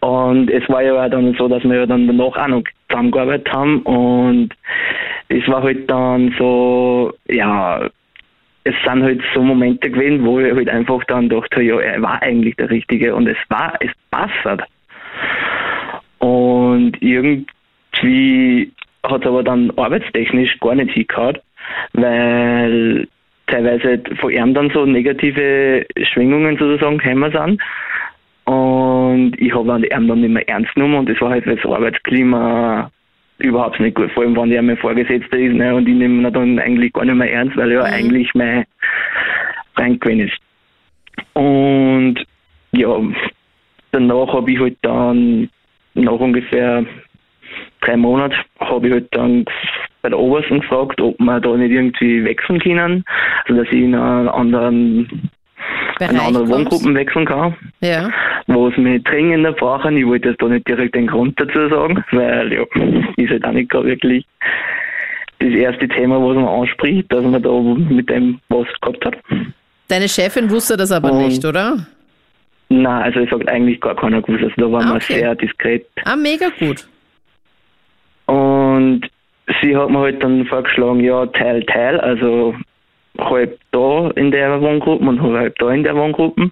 Und 0.00 0.50
es 0.50 0.68
war 0.68 0.82
ja 0.82 1.08
dann 1.08 1.34
so, 1.34 1.48
dass 1.48 1.64
wir 1.64 1.74
ja 1.74 1.86
dann 1.86 2.06
danach 2.06 2.36
auch 2.36 2.48
noch 2.48 2.62
zusammengearbeitet 2.88 3.52
haben 3.52 3.82
und 3.82 4.50
es 5.28 5.46
war 5.48 5.62
halt 5.62 5.90
dann 5.90 6.34
so, 6.38 7.12
ja, 7.28 7.88
es 8.64 8.74
sind 8.84 9.02
halt 9.02 9.22
so 9.34 9.42
Momente 9.42 9.90
gewesen, 9.90 10.24
wo 10.24 10.40
ich 10.40 10.54
halt 10.54 10.68
einfach 10.68 11.02
dann 11.04 11.28
dachte, 11.28 11.62
ja, 11.62 11.78
er 11.80 12.02
war 12.02 12.22
eigentlich 12.22 12.56
der 12.56 12.70
Richtige 12.70 13.14
und 13.14 13.26
es 13.26 13.36
war, 13.48 13.74
es 13.80 13.90
passt. 14.10 14.62
Und 16.18 17.00
irgendwie 17.00 18.72
hat 19.04 19.22
es 19.22 19.26
aber 19.26 19.42
dann 19.42 19.72
arbeitstechnisch 19.76 20.58
gar 20.60 20.74
nicht 20.74 20.92
hingehauen, 20.92 21.38
weil 21.92 23.08
teilweise 23.48 24.02
von 24.20 24.30
ihm 24.30 24.54
dann 24.54 24.70
so 24.70 24.86
negative 24.86 25.86
Schwingungen 26.02 26.56
sozusagen 26.56 26.98
gekommen 26.98 27.32
sind. 27.32 27.60
Und 28.44 29.32
ich 29.38 29.54
habe 29.54 29.78
ihn 29.78 30.08
dann 30.08 30.20
nicht 30.20 30.30
mehr 30.30 30.48
ernst 30.48 30.74
genommen 30.74 31.00
und 31.00 31.08
das 31.08 31.20
war 31.20 31.30
halt 31.30 31.46
das 31.46 31.64
Arbeitsklima 31.64 32.90
überhaupt 33.38 33.78
nicht 33.78 33.94
gut. 33.94 34.10
Vor 34.12 34.22
allem, 34.22 34.36
wenn 34.36 34.52
er 34.52 34.62
mein 34.62 34.76
Vorgesetzter 34.76 35.38
ist 35.38 35.54
ne, 35.54 35.74
und 35.74 35.88
ich 35.88 35.94
nehme 35.94 36.26
ihn 36.26 36.32
dann 36.32 36.58
eigentlich 36.58 36.92
gar 36.92 37.04
nicht 37.04 37.14
mehr 37.14 37.32
ernst, 37.32 37.56
weil 37.56 37.72
er 37.72 37.86
mhm. 37.86 37.92
eigentlich 37.92 38.34
mein 38.34 38.64
Freund 39.74 40.00
gewesen 40.00 40.28
ist. 40.28 40.38
Und 41.34 42.24
ja, 42.72 43.00
danach 43.92 44.32
habe 44.32 44.50
ich 44.50 44.58
halt 44.58 44.76
dann 44.82 45.48
nach 45.94 46.12
ungefähr 46.12 46.84
drei 47.80 47.96
Monaten 47.96 48.36
habe 48.60 48.86
ich 48.86 48.92
halt 48.92 49.08
dann 49.12 49.44
bei 50.02 50.08
der 50.08 50.18
Obersten 50.18 50.60
gefragt, 50.60 51.00
ob 51.00 51.18
wir 51.18 51.40
da 51.40 51.56
nicht 51.56 51.70
irgendwie 51.70 52.24
wechseln 52.24 52.60
können, 52.60 53.04
also 53.46 53.62
dass 53.62 53.72
ich 53.72 53.80
in 53.80 53.94
einer 53.94 54.32
anderen 54.32 55.30
Bereich 55.98 56.12
in 56.12 56.18
andere 56.18 56.48
Wohngruppen 56.48 56.94
wechseln 56.94 57.26
kann. 57.26 57.56
Ja. 57.80 58.10
Was 58.46 58.76
mich 58.76 59.02
dringender 59.04 59.52
brauchen. 59.52 59.96
Ich 59.96 60.06
wollte 60.06 60.30
jetzt 60.30 60.42
da 60.42 60.46
nicht 60.46 60.66
direkt 60.68 60.94
den 60.94 61.08
Grund 61.08 61.38
dazu 61.40 61.68
sagen, 61.68 62.04
weil 62.12 62.52
ja, 62.52 62.62
ist 63.16 63.30
halt 63.30 63.44
auch 63.44 63.52
nicht 63.52 63.70
gerade 63.70 63.88
wirklich 63.88 64.24
das 65.40 65.50
erste 65.50 65.88
Thema, 65.88 66.20
was 66.20 66.36
man 66.36 66.46
anspricht, 66.46 67.12
dass 67.12 67.24
man 67.24 67.42
da 67.42 67.50
mit 67.60 68.08
dem 68.08 68.40
was 68.48 68.66
gehabt 68.80 69.04
hat. 69.04 69.16
Deine 69.88 70.08
Chefin 70.08 70.50
wusste 70.50 70.76
das 70.76 70.92
aber 70.92 71.12
Und 71.12 71.18
nicht, 71.18 71.44
oder? 71.44 71.86
Nein, 72.68 73.02
also 73.02 73.20
ich 73.20 73.30
sage 73.30 73.48
eigentlich 73.48 73.80
gar 73.80 73.96
keiner 73.96 74.20
gewusst. 74.20 74.44
Also 74.44 74.54
da 74.56 74.72
war 74.72 74.84
ah, 74.84 74.96
okay. 74.96 75.14
sehr 75.20 75.34
diskret. 75.34 75.86
Ah, 76.04 76.16
mega 76.16 76.48
gut. 76.58 76.86
Und 78.26 79.08
sie 79.60 79.76
hat 79.76 79.90
mir 79.90 80.00
halt 80.00 80.22
dann 80.22 80.46
vorgeschlagen, 80.46 81.00
ja, 81.00 81.26
Teil, 81.26 81.62
Teil, 81.64 82.00
also 82.00 82.54
halb 83.18 83.58
da 83.72 84.10
in 84.16 84.30
der 84.30 84.60
Wohngruppe 84.60 85.04
und 85.04 85.22
halb 85.22 85.58
da 85.58 85.70
in 85.70 85.82
der 85.82 85.96
Wohngruppe. 85.96 86.50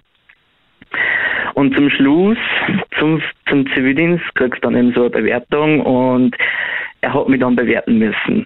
Und 1.53 1.75
zum 1.75 1.89
Schluss, 1.89 2.37
zum, 2.99 3.21
zum 3.49 3.65
Zivildienst, 3.73 4.23
kriegst 4.35 4.63
du 4.63 4.67
dann 4.67 4.77
eben 4.77 4.93
so 4.93 5.01
eine 5.01 5.09
Bewertung 5.09 5.81
und 5.81 6.35
er 7.01 7.13
hat 7.13 7.29
mich 7.29 7.39
dann 7.39 7.55
bewerten 7.55 7.97
müssen. 7.97 8.45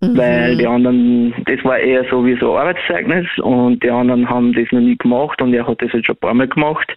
Mhm. 0.00 0.16
Weil 0.16 0.56
die 0.56 0.66
anderen, 0.66 1.34
das 1.46 1.62
war 1.64 1.78
eher 1.78 2.04
so 2.10 2.24
wie 2.24 2.36
so 2.38 2.54
ein 2.54 2.60
Arbeitszeugnis 2.60 3.26
und 3.38 3.82
die 3.82 3.90
anderen 3.90 4.28
haben 4.28 4.52
das 4.52 4.70
noch 4.70 4.80
nie 4.80 4.96
gemacht 4.96 5.40
und 5.42 5.54
er 5.54 5.66
hat 5.66 5.82
das 5.82 5.92
halt 5.92 6.06
schon 6.06 6.14
ein 6.14 6.20
paar 6.20 6.34
Mal 6.34 6.48
gemacht. 6.48 6.92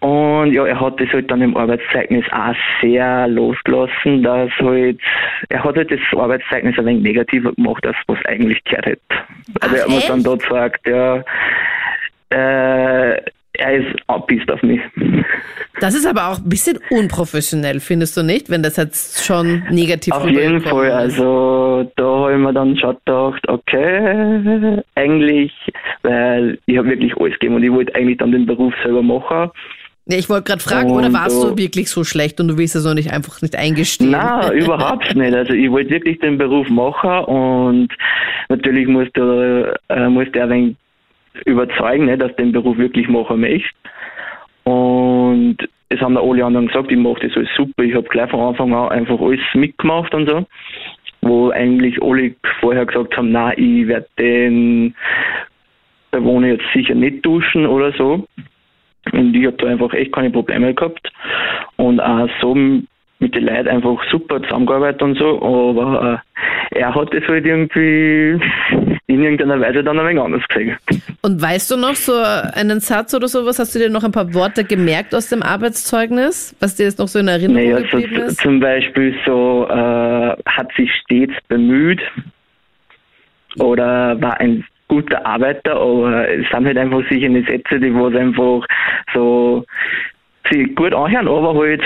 Und 0.00 0.52
ja, 0.52 0.64
er 0.64 0.80
hat 0.80 1.00
das 1.00 1.08
halt 1.08 1.30
dann 1.30 1.42
im 1.42 1.56
Arbeitszeugnis 1.56 2.24
auch 2.30 2.54
sehr 2.80 3.26
losgelassen, 3.26 4.22
dass 4.22 4.50
halt, 4.60 5.00
er 5.48 5.64
hat 5.64 5.76
halt 5.76 5.90
das 5.90 5.98
Arbeitszeugnis 6.12 6.78
ein 6.78 6.86
wenig 6.86 7.02
negativer 7.02 7.52
gemacht, 7.52 7.84
als 7.84 7.96
was 8.06 8.18
eigentlich 8.26 8.62
gehört 8.64 8.86
hätte. 8.86 9.02
Also 9.60 9.74
Ach, 9.74 9.78
er 9.78 9.82
hat 9.82 9.88
mir 9.88 10.08
dann 10.08 10.22
dort 10.22 10.42
gesagt, 10.42 10.86
ja, 10.86 11.24
äh, 12.30 13.20
er 13.58 13.76
ist 13.76 13.96
abbiest 14.06 14.50
auf 14.50 14.62
mich. 14.62 14.80
Das 15.80 15.94
ist 15.94 16.06
aber 16.06 16.28
auch 16.28 16.38
ein 16.38 16.48
bisschen 16.48 16.78
unprofessionell, 16.90 17.80
findest 17.80 18.16
du 18.16 18.22
nicht, 18.22 18.50
wenn 18.50 18.62
das 18.62 18.76
jetzt 18.76 19.24
schon 19.24 19.64
negativ 19.70 20.12
Auf 20.14 20.28
jeden 20.28 20.60
Fall, 20.60 20.90
also 20.90 21.90
da 21.96 22.04
habe 22.04 22.32
ich 22.32 22.38
mir 22.38 22.52
dann 22.52 22.76
schon 22.76 22.96
gedacht, 23.04 23.48
okay, 23.48 24.82
eigentlich, 24.94 25.52
weil 26.02 26.58
ich 26.66 26.78
habe 26.78 26.88
wirklich 26.88 27.16
alles 27.16 27.32
gegeben 27.34 27.56
und 27.56 27.62
ich 27.64 27.72
wollte 27.72 27.94
eigentlich 27.94 28.18
dann 28.18 28.32
den 28.32 28.46
Beruf 28.46 28.74
selber 28.82 29.02
machen. 29.02 29.50
Ich 30.10 30.30
wollte 30.30 30.44
gerade 30.44 30.62
fragen, 30.62 30.90
und 30.90 30.98
oder 30.98 31.12
warst 31.12 31.42
du 31.42 31.56
wirklich 31.58 31.90
so 31.90 32.02
schlecht 32.02 32.40
und 32.40 32.48
du 32.48 32.56
willst 32.56 32.74
es 32.74 32.84
noch 32.84 32.94
nicht 32.94 33.12
einfach 33.12 33.42
nicht 33.42 33.54
eingestehen? 33.56 34.12
Nein, 34.12 34.52
überhaupt 34.58 35.14
nicht. 35.14 35.34
Also 35.34 35.52
ich 35.52 35.70
wollte 35.70 35.90
wirklich 35.90 36.18
den 36.20 36.38
Beruf 36.38 36.68
machen 36.70 37.24
und 37.24 37.88
natürlich 38.48 38.88
musste, 38.88 39.78
äh, 39.90 40.08
musste 40.08 40.38
er 40.38 40.44
ein 40.46 40.50
wenig 40.50 40.76
überzeugen, 41.44 42.06
ne, 42.06 42.16
dass 42.16 42.30
ich 42.30 42.36
den 42.36 42.52
Beruf 42.52 42.78
wirklich 42.78 43.06
machen 43.08 43.40
möchte. 43.40 43.68
Und 44.64 45.58
es 45.90 46.00
haben 46.00 46.16
alle 46.16 46.44
anderen 46.44 46.68
gesagt, 46.68 46.90
ich 46.90 46.98
mache 46.98 47.26
das 47.26 47.36
alles 47.36 47.50
super. 47.56 47.82
Ich 47.82 47.94
habe 47.94 48.08
gleich 48.08 48.30
von 48.30 48.40
Anfang 48.40 48.74
an 48.74 48.88
einfach 48.88 49.20
alles 49.20 49.40
mitgemacht 49.54 50.14
und 50.14 50.28
so. 50.28 50.46
Wo 51.20 51.50
eigentlich 51.50 52.00
alle 52.02 52.34
vorher 52.60 52.86
gesagt 52.86 53.16
haben, 53.16 53.32
nein, 53.32 53.54
ich 53.56 53.88
werde 53.88 54.06
den 54.18 54.94
Bewohner 56.10 56.48
jetzt 56.48 56.64
sicher 56.72 56.94
nicht 56.94 57.24
duschen 57.24 57.66
oder 57.66 57.92
so. 57.92 58.26
Und 59.12 59.34
ich 59.34 59.46
habe 59.46 59.56
da 59.56 59.66
einfach 59.68 59.92
echt 59.92 60.12
keine 60.12 60.30
Probleme 60.30 60.74
gehabt. 60.74 61.10
Und 61.76 62.00
auch 62.00 62.28
so 62.40 62.54
mit 63.20 63.34
den 63.34 63.44
Leuten 63.44 63.68
einfach 63.68 63.98
super 64.10 64.40
zusammengearbeitet 64.42 65.02
und 65.02 65.18
so, 65.18 65.42
aber 65.42 66.22
äh, 66.72 66.78
er 66.78 66.94
hat 66.94 67.12
es 67.12 67.26
halt 67.26 67.44
irgendwie 67.44 68.38
in 69.06 69.22
irgendeiner 69.22 69.60
Weise 69.60 69.82
dann 69.82 69.98
ein 69.98 70.06
wenig 70.06 70.22
anders 70.22 70.46
gesehen. 70.48 70.76
Und 71.22 71.42
weißt 71.42 71.70
du 71.70 71.76
noch 71.76 71.94
so 71.94 72.12
einen 72.14 72.80
Satz 72.80 73.14
oder 73.14 73.26
sowas? 73.26 73.58
Hast 73.58 73.74
du 73.74 73.80
dir 73.80 73.90
noch 73.90 74.04
ein 74.04 74.12
paar 74.12 74.32
Worte 74.34 74.64
gemerkt 74.64 75.14
aus 75.14 75.28
dem 75.28 75.42
Arbeitszeugnis, 75.42 76.54
was 76.60 76.76
dir 76.76 76.84
jetzt 76.84 76.98
noch 76.98 77.08
so 77.08 77.18
in 77.18 77.28
Erinnerung 77.28 77.64
naja, 77.64 77.80
geblieben 77.80 78.16
so, 78.16 78.22
ist? 78.22 78.40
Zum 78.40 78.60
Beispiel 78.60 79.14
so, 79.26 79.66
äh, 79.68 80.36
hat 80.46 80.72
sich 80.76 80.90
stets 81.02 81.34
bemüht 81.48 82.00
oder 83.58 84.20
war 84.20 84.38
ein 84.40 84.64
guter 84.88 85.24
Arbeiter, 85.24 85.76
aber 85.76 86.28
es 86.28 86.46
sind 86.50 86.66
halt 86.66 86.78
einfach 86.78 87.02
sicher 87.10 87.26
eine 87.26 87.44
Sätze, 87.44 87.78
die 87.78 87.94
was 87.94 88.14
einfach 88.14 88.66
so 89.14 89.64
sich 90.50 90.74
gut 90.74 90.94
anhören, 90.94 91.28
aber 91.28 91.54
halt 91.54 91.82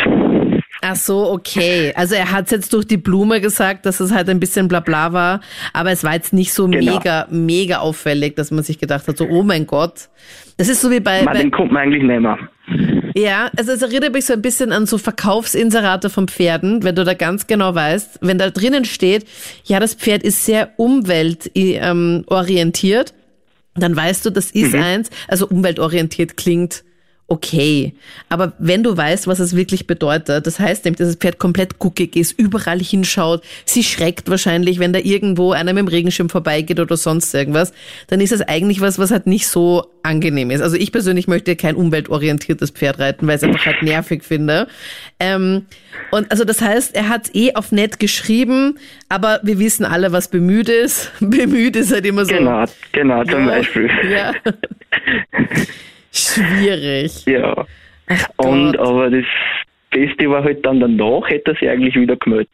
Ach 0.84 0.96
so, 0.96 1.30
okay. 1.30 1.92
Also 1.94 2.16
er 2.16 2.32
hat 2.32 2.50
jetzt 2.50 2.72
durch 2.72 2.84
die 2.86 2.96
Blume 2.96 3.40
gesagt, 3.40 3.86
dass 3.86 4.00
es 4.00 4.12
halt 4.12 4.28
ein 4.28 4.40
bisschen 4.40 4.66
Blabla 4.66 5.12
war, 5.12 5.40
aber 5.72 5.92
es 5.92 6.02
war 6.02 6.14
jetzt 6.14 6.32
nicht 6.32 6.52
so 6.52 6.66
Genau. 6.66 6.94
mega, 6.94 7.26
mega 7.30 7.78
auffällig, 7.78 8.34
dass 8.34 8.50
man 8.50 8.64
sich 8.64 8.78
gedacht 8.80 9.06
hat, 9.06 9.16
so, 9.16 9.26
oh 9.28 9.44
mein 9.44 9.66
Gott. 9.66 10.08
Das 10.58 10.68
ist 10.68 10.80
so 10.80 10.90
wie 10.90 10.98
bei, 11.00 11.22
man, 11.22 11.34
bei 11.34 11.40
den 11.40 11.50
kommt 11.52 11.70
man 11.70 11.82
eigentlich 11.82 12.02
nicht 12.02 12.20
mehr. 12.20 12.38
Ja, 13.14 13.50
also 13.56 13.72
es 13.72 13.82
erinnert 13.82 14.12
mich 14.12 14.26
so 14.26 14.32
ein 14.32 14.42
bisschen 14.42 14.72
an 14.72 14.86
so 14.86 14.98
Verkaufsinserate 14.98 16.10
von 16.10 16.28
Pferden, 16.28 16.82
wenn 16.82 16.94
du 16.94 17.04
da 17.04 17.14
ganz 17.14 17.46
genau 17.46 17.74
weißt, 17.74 18.18
wenn 18.20 18.38
da 18.38 18.50
drinnen 18.50 18.84
steht, 18.84 19.26
ja, 19.64 19.80
das 19.80 19.94
Pferd 19.94 20.22
ist 20.22 20.44
sehr 20.44 20.70
umweltorientiert, 20.76 23.14
dann 23.74 23.96
weißt 23.96 24.26
du, 24.26 24.30
das 24.30 24.50
ist 24.50 24.74
eins, 24.74 25.08
also 25.28 25.48
umweltorientiert 25.48 26.36
klingt 26.36 26.84
okay. 27.32 27.94
Aber 28.28 28.52
wenn 28.58 28.82
du 28.82 28.94
weißt, 28.94 29.26
was 29.26 29.38
es 29.38 29.56
wirklich 29.56 29.86
bedeutet, 29.86 30.46
das 30.46 30.60
heißt 30.60 30.84
nämlich, 30.84 30.98
dass 30.98 31.08
das 31.08 31.16
Pferd 31.16 31.38
komplett 31.38 31.78
guckig 31.78 32.14
ist, 32.14 32.38
überall 32.38 32.78
hinschaut, 32.78 33.42
sie 33.64 33.82
schreckt 33.82 34.28
wahrscheinlich, 34.28 34.78
wenn 34.78 34.92
da 34.92 34.98
irgendwo 34.98 35.52
einer 35.52 35.72
mit 35.72 35.80
dem 35.80 35.88
Regenschirm 35.88 36.28
vorbeigeht 36.28 36.78
oder 36.78 36.98
sonst 36.98 37.32
irgendwas, 37.34 37.72
dann 38.08 38.20
ist 38.20 38.32
das 38.32 38.42
eigentlich 38.42 38.82
was, 38.82 38.98
was 38.98 39.10
halt 39.10 39.26
nicht 39.26 39.46
so 39.48 39.86
angenehm 40.02 40.50
ist. 40.50 40.60
Also 40.60 40.76
ich 40.76 40.92
persönlich 40.92 41.26
möchte 41.26 41.56
kein 41.56 41.74
umweltorientiertes 41.74 42.70
Pferd 42.70 42.98
reiten, 42.98 43.26
weil 43.26 43.36
ich 43.36 43.42
es 43.42 43.48
einfach 43.48 43.64
halt 43.64 43.82
nervig 43.82 44.24
finde. 44.24 44.66
Ähm, 45.18 45.64
und 46.10 46.30
also 46.30 46.44
das 46.44 46.60
heißt, 46.60 46.94
er 46.94 47.08
hat 47.08 47.34
eh 47.34 47.54
auf 47.54 47.72
nett 47.72 47.98
geschrieben, 47.98 48.78
aber 49.08 49.40
wir 49.42 49.58
wissen 49.58 49.86
alle, 49.86 50.12
was 50.12 50.28
bemüht 50.28 50.68
ist. 50.68 51.10
bemüht 51.20 51.76
ist 51.76 51.92
halt 51.92 52.04
immer 52.04 52.26
so. 52.26 52.34
Genau, 52.34 52.64
genau, 52.92 53.24
zum 53.24 53.40
Ja, 53.40 53.46
Beispiel. 53.46 53.90
Ja. 54.10 54.34
Schwierig. 56.12 57.24
Ja. 57.26 57.66
Ach 58.08 58.28
Und 58.36 58.76
Gott. 58.76 58.86
aber 58.86 59.10
das 59.10 59.24
Beste 59.90 60.30
war 60.30 60.44
halt 60.44 60.64
dann 60.64 60.80
danach, 60.80 61.28
hätte 61.28 61.52
er 61.52 61.54
sich 61.56 61.68
eigentlich 61.68 61.94
wieder 61.96 62.16
gemeldet. 62.16 62.48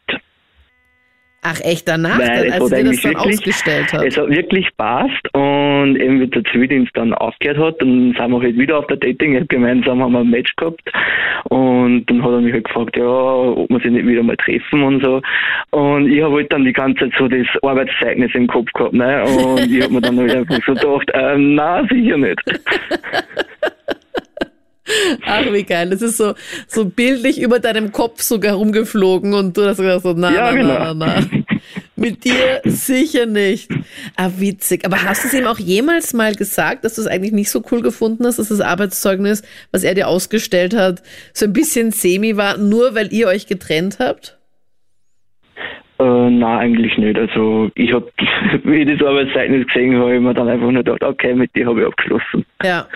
Ach 1.41 1.61
echt 1.63 1.87
danach, 1.87 2.19
Weil 2.19 2.27
dann, 2.27 2.47
es 2.49 2.53
als 2.61 2.73
er 2.73 2.85
das 2.85 3.01
dann 3.01 3.13
wirklich, 3.15 3.17
ausgestellt 3.39 3.93
hat. 3.93 4.05
es 4.05 4.17
hat 4.19 4.29
wirklich 4.29 4.69
passt 4.77 5.35
und 5.35 5.95
eben 5.97 6.21
wie 6.21 6.27
der 6.27 6.43
Zivildienst 6.45 6.91
dann 6.95 7.15
aufgehört 7.15 7.59
hat, 7.59 7.81
dann 7.81 8.13
sind 8.19 8.31
wir 8.33 8.41
halt 8.43 8.59
wieder 8.59 8.77
auf 8.79 8.87
der 8.89 8.97
Dating-App 8.97 9.49
gemeinsam, 9.49 10.03
haben 10.03 10.13
wir 10.13 10.19
ein 10.21 10.31
Match 10.31 10.53
gehabt 10.57 10.83
und 11.45 12.07
dann 12.07 12.25
hat 12.25 12.33
er 12.33 12.41
mich 12.41 12.53
halt 12.53 12.65
gefragt, 12.65 12.97
ja, 12.97 13.05
ob 13.07 13.71
wir 13.71 13.79
sich 13.79 13.91
nicht 13.93 14.07
wieder 14.07 14.25
mal 14.25 14.37
treffen 14.37 14.83
und 14.83 15.01
so 15.03 15.23
und 15.71 16.11
ich 16.11 16.21
habe 16.23 16.35
halt 16.35 16.53
dann 16.53 16.65
die 16.65 16.73
ganze 16.73 17.05
Zeit 17.09 17.13
so 17.17 17.29
das 17.29 17.47
Arbeitszeugnis 17.63 18.35
im 18.35 18.49
Kopf 18.49 18.73
gehabt, 18.73 18.95
ne, 18.95 19.23
und 19.23 19.61
ich 19.71 19.81
habe 19.81 19.95
mir 19.95 20.01
dann 20.01 20.19
halt 20.19 20.35
einfach 20.35 20.59
so 20.67 20.75
gedacht, 20.75 21.09
ähm, 21.15 21.55
na 21.55 21.87
sicher 21.87 22.17
nicht. 22.17 22.43
Ach, 25.25 25.53
wie 25.53 25.65
geil. 25.65 25.91
Das 25.91 26.03
ist 26.03 26.17
so, 26.17 26.35
so 26.67 26.85
bildlich 26.85 27.41
über 27.41 27.59
deinem 27.61 27.93
Kopf 27.93 28.23
sogar 28.23 28.55
rumgeflogen 28.55 29.35
und 29.35 29.57
du 29.57 29.67
hast 29.67 29.79
gesagt 29.79 30.03
so, 30.03 30.13
na, 30.13 30.33
Ja, 30.33 30.53
na, 30.53 30.53
genau. 30.53 30.79
na, 30.79 30.95
na, 30.95 31.21
na. 31.21 31.27
Mit 31.97 32.25
dir 32.25 32.61
sicher 32.65 33.27
nicht. 33.27 33.71
Ah, 34.17 34.31
witzig. 34.39 34.85
Aber 34.87 35.03
hast 35.03 35.25
du 35.25 35.29
es 35.29 35.35
ihm 35.35 35.47
auch 35.47 35.59
jemals 35.59 36.15
mal 36.15 36.35
gesagt, 36.35 36.85
dass 36.85 36.95
du 36.95 37.01
es 37.01 37.09
eigentlich 37.09 37.33
nicht 37.33 37.51
so 37.51 37.63
cool 37.73 37.83
gefunden 37.83 38.25
hast, 38.25 38.39
dass 38.39 38.49
das 38.49 38.61
Arbeitszeugnis, 38.61 39.43
was 39.73 39.83
er 39.83 39.95
dir 39.95 40.07
ausgestellt 40.07 40.77
hat, 40.77 41.03
so 41.33 41.45
ein 41.47 41.53
bisschen 41.53 41.91
semi 41.91 42.37
war, 42.37 42.57
nur 42.57 42.95
weil 42.95 43.13
ihr 43.13 43.27
euch 43.27 43.49
getrennt 43.49 43.99
habt? 43.99 44.39
Äh, 45.99 46.31
na 46.31 46.59
eigentlich 46.59 46.97
nicht. 46.99 47.19
Also 47.19 47.71
ich 47.75 47.93
habe, 47.93 48.09
wie 48.63 48.83
ich 48.83 48.97
das 48.99 49.07
Arbeitszeugnis 49.07 49.67
gesehen 49.67 49.97
habe, 49.97 50.15
ich 50.15 50.21
mir 50.21 50.35
dann 50.35 50.49
einfach 50.49 50.71
nur 50.71 50.85
gedacht, 50.85 51.03
okay, 51.03 51.35
mit 51.35 51.55
dir 51.57 51.67
habe 51.67 51.81
ich 51.81 51.87
abgeschlossen. 51.89 52.47
Ja. 52.63 52.87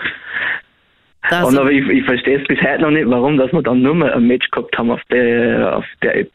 Das, 1.29 1.47
Und 1.47 1.57
aber 1.57 1.71
ich, 1.71 1.87
ich 1.87 2.03
verstehe 2.03 2.41
es 2.41 2.47
bis 2.47 2.59
heute 2.59 2.81
noch 2.81 2.91
nicht, 2.91 3.07
warum, 3.07 3.37
dass 3.37 3.51
wir 3.53 3.61
dann 3.61 3.81
nur 3.81 3.95
mal 3.95 4.11
ein 4.13 4.27
Match 4.27 4.49
gehabt 4.51 4.77
haben 4.77 4.91
auf 4.91 5.01
der, 5.09 5.77
auf 5.77 5.85
der 6.01 6.17
App. 6.17 6.31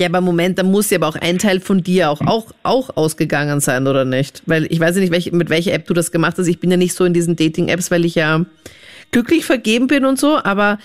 Ja, 0.00 0.08
aber 0.08 0.20
Moment, 0.20 0.58
da 0.58 0.64
muss 0.64 0.90
ja 0.90 0.98
aber 0.98 1.08
auch 1.08 1.16
ein 1.16 1.38
Teil 1.38 1.60
von 1.60 1.82
dir 1.82 2.10
auch, 2.10 2.20
auch, 2.22 2.52
auch 2.64 2.96
ausgegangen 2.96 3.60
sein, 3.60 3.86
oder 3.86 4.04
nicht? 4.04 4.42
Weil 4.46 4.66
ich 4.68 4.80
weiß 4.80 4.96
ja 4.96 5.02
nicht, 5.02 5.12
welch, 5.12 5.30
mit 5.32 5.48
welcher 5.48 5.74
App 5.74 5.86
du 5.86 5.94
das 5.94 6.10
gemacht 6.10 6.34
hast. 6.38 6.48
Ich 6.48 6.58
bin 6.58 6.70
ja 6.70 6.76
nicht 6.76 6.94
so 6.94 7.04
in 7.04 7.12
diesen 7.12 7.36
Dating-Apps, 7.36 7.90
weil 7.90 8.04
ich 8.04 8.16
ja 8.16 8.44
glücklich 9.12 9.44
vergeben 9.44 9.86
bin 9.86 10.04
und 10.04 10.18
so, 10.18 10.38
aber 10.42 10.78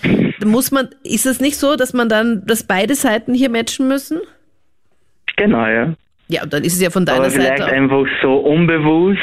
muss 0.44 0.70
man, 0.70 0.88
ist 1.02 1.26
es 1.26 1.40
nicht 1.40 1.56
so, 1.56 1.74
dass 1.74 1.92
man 1.92 2.08
dann, 2.08 2.46
dass 2.46 2.62
beide 2.62 2.94
Seiten 2.94 3.34
hier 3.34 3.50
matchen 3.50 3.88
müssen? 3.88 4.20
Genau, 5.36 5.66
ja. 5.66 5.94
Ja, 6.28 6.44
und 6.44 6.52
dann 6.52 6.62
ist 6.62 6.74
es 6.74 6.80
ja 6.80 6.90
von 6.90 7.04
deiner 7.04 7.20
Aber 7.20 7.30
vielleicht 7.30 7.58
Seite 7.58 7.66
auch, 7.66 7.72
einfach 7.72 8.06
so 8.22 8.36
unbewusst, 8.36 9.20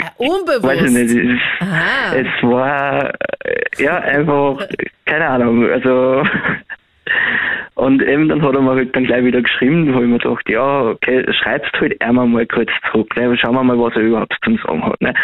ah, 0.00 0.10
unbewusst. 0.16 0.64
weiß 0.64 0.82
ich 0.82 0.90
nicht, 0.90 1.14
es, 1.14 1.40
Aha. 1.60 2.16
es 2.16 2.42
war, 2.42 3.12
äh, 3.44 3.82
ja, 3.82 3.98
einfach, 3.98 4.66
keine 5.04 5.26
Ahnung, 5.26 5.68
also, 5.70 6.22
und 7.76 8.02
eben 8.02 8.28
dann 8.28 8.42
hat 8.42 8.54
er 8.54 8.62
mir 8.62 8.74
halt 8.74 8.96
dann 8.96 9.04
gleich 9.04 9.24
wieder 9.24 9.42
geschrieben, 9.42 9.94
habe 9.94 10.04
ich 10.04 10.10
mir 10.10 10.18
gedacht, 10.18 10.48
ja, 10.48 10.82
okay, 10.82 11.24
schreibst 11.32 11.72
halt 11.80 12.00
einmal 12.00 12.26
mal 12.26 12.46
kurz 12.46 12.70
zurück, 12.90 13.14
ne? 13.16 13.36
schauen 13.36 13.54
wir 13.54 13.64
mal, 13.64 13.78
was 13.78 13.94
er 13.94 14.02
überhaupt 14.02 14.36
zum 14.44 14.58
Sagen 14.58 14.84
hat, 14.84 15.00
ne? 15.00 15.14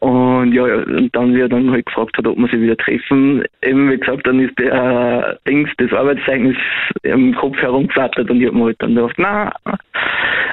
Und 0.00 0.52
ja, 0.52 0.62
und 0.62 1.10
dann, 1.14 1.34
wie 1.34 1.40
er 1.40 1.48
dann 1.48 1.70
halt 1.70 1.86
gefragt 1.86 2.16
hat, 2.16 2.26
ob 2.26 2.38
wir 2.38 2.46
sich 2.48 2.60
wieder 2.60 2.76
treffen, 2.76 3.44
eben 3.62 3.90
wie 3.90 3.98
gesagt, 3.98 4.26
dann 4.26 4.40
ist 4.40 4.58
der 4.58 5.38
äh, 5.44 5.50
Dings, 5.50 5.70
das 5.78 5.92
Arbeitszeugnis 5.92 6.56
im 7.02 7.34
Kopf 7.34 7.56
herumgeflattert 7.56 8.30
und 8.30 8.40
ich 8.40 8.46
habe 8.46 8.56
mir 8.56 8.64
halt 8.66 8.76
dann 8.80 8.94
gedacht, 8.94 9.16
na, 9.18 9.52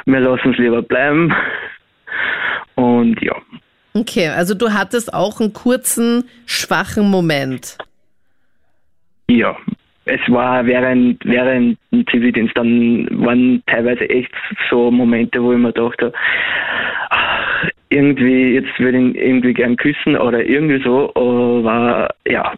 wir 0.05 0.19
lassen 0.19 0.51
es 0.51 0.57
lieber 0.57 0.81
bleiben. 0.81 1.33
Und 2.75 3.21
ja, 3.21 3.35
Okay, 3.97 4.27
also 4.27 4.55
du 4.55 4.73
hattest 4.73 5.13
auch 5.13 5.39
einen 5.39 5.53
kurzen, 5.53 6.29
schwachen 6.45 7.09
Moment. 7.09 7.77
ja. 9.29 9.55
Es 10.07 10.19
war 10.27 10.63
während, 10.67 11.25
während 11.25 11.79
dem 11.91 12.05
Zivildienst, 12.05 12.55
dann 12.55 13.07
waren 13.25 13.63
teilweise 13.65 14.07
echt 14.07 14.31
so 14.69 14.91
Momente, 14.91 15.41
wo 15.41 15.51
ich 15.51 15.57
mir 15.57 15.73
dachte, 15.73 16.13
ach, 16.13 16.94
irgendwie, 17.89 18.53
jetzt 18.53 18.79
würde 18.79 18.97
ich 18.97 19.03
ihn 19.03 19.15
irgendwie 19.15 19.53
gern 19.53 19.75
küssen 19.77 20.17
oder 20.17 20.43
irgendwie 20.43 20.81
so, 20.83 21.11
aber 21.15 22.09
ja. 22.27 22.53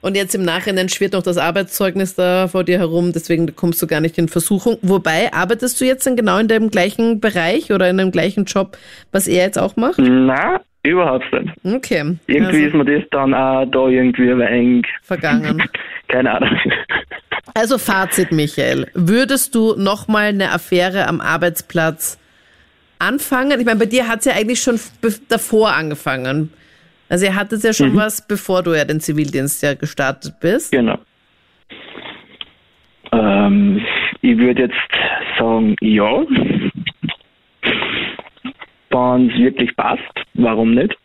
Und 0.00 0.16
jetzt 0.16 0.34
im 0.34 0.44
Nachhinein 0.44 0.88
schwirrt 0.88 1.14
noch 1.14 1.22
das 1.22 1.36
Arbeitszeugnis 1.36 2.14
da 2.14 2.46
vor 2.48 2.64
dir 2.64 2.78
herum, 2.78 3.12
deswegen 3.12 3.54
kommst 3.56 3.82
du 3.82 3.86
gar 3.86 4.00
nicht 4.00 4.16
in 4.18 4.28
Versuchung. 4.28 4.78
Wobei, 4.82 5.32
arbeitest 5.32 5.80
du 5.80 5.84
jetzt 5.84 6.06
dann 6.06 6.16
genau 6.16 6.38
in 6.38 6.48
dem 6.48 6.70
gleichen 6.70 7.20
Bereich 7.20 7.72
oder 7.72 7.90
in 7.90 7.98
dem 7.98 8.12
gleichen 8.12 8.44
Job, 8.44 8.76
was 9.12 9.26
er 9.26 9.44
jetzt 9.44 9.58
auch 9.58 9.76
macht? 9.76 9.98
Na, 9.98 10.60
überhaupt 10.84 11.24
nicht. 11.32 11.52
Okay. 11.64 12.16
Irgendwie 12.26 12.58
ist 12.60 12.74
also, 12.74 12.78
mir 12.78 13.00
das 13.00 13.10
dann 13.10 13.34
auch 13.34 13.64
da 13.66 13.88
irgendwie 13.88 14.30
ein 14.30 14.38
wenig, 14.38 14.86
vergangen. 15.02 15.62
keine 16.08 16.34
Ahnung. 16.34 16.56
Also 17.54 17.78
Fazit, 17.78 18.32
Michael. 18.32 18.86
Würdest 18.94 19.54
du 19.54 19.74
nochmal 19.76 20.26
eine 20.26 20.52
Affäre 20.52 21.08
am 21.08 21.20
Arbeitsplatz 21.20 22.18
anfangen? 22.98 23.58
Ich 23.58 23.66
meine, 23.66 23.78
bei 23.78 23.86
dir 23.86 24.08
hat 24.08 24.20
es 24.20 24.24
ja 24.26 24.32
eigentlich 24.32 24.60
schon 24.60 24.78
davor 25.28 25.72
angefangen. 25.72 26.52
Also 27.08 27.26
ihr 27.26 27.34
hattet 27.34 27.62
ja 27.62 27.72
schon 27.72 27.94
was, 27.96 28.26
bevor 28.26 28.62
du 28.62 28.74
ja 28.74 28.84
den 28.84 29.00
Zivildienst 29.00 29.62
ja 29.62 29.74
gestartet 29.74 30.34
bist. 30.40 30.72
Genau. 30.72 30.98
Ähm, 33.12 33.80
ich 34.22 34.36
würde 34.38 34.62
jetzt 34.62 34.74
sagen, 35.38 35.76
ja. 35.80 36.24
Wenn 38.90 39.30
es 39.30 39.38
wirklich 39.38 39.76
passt, 39.76 40.02
warum 40.34 40.74
nicht? 40.74 40.96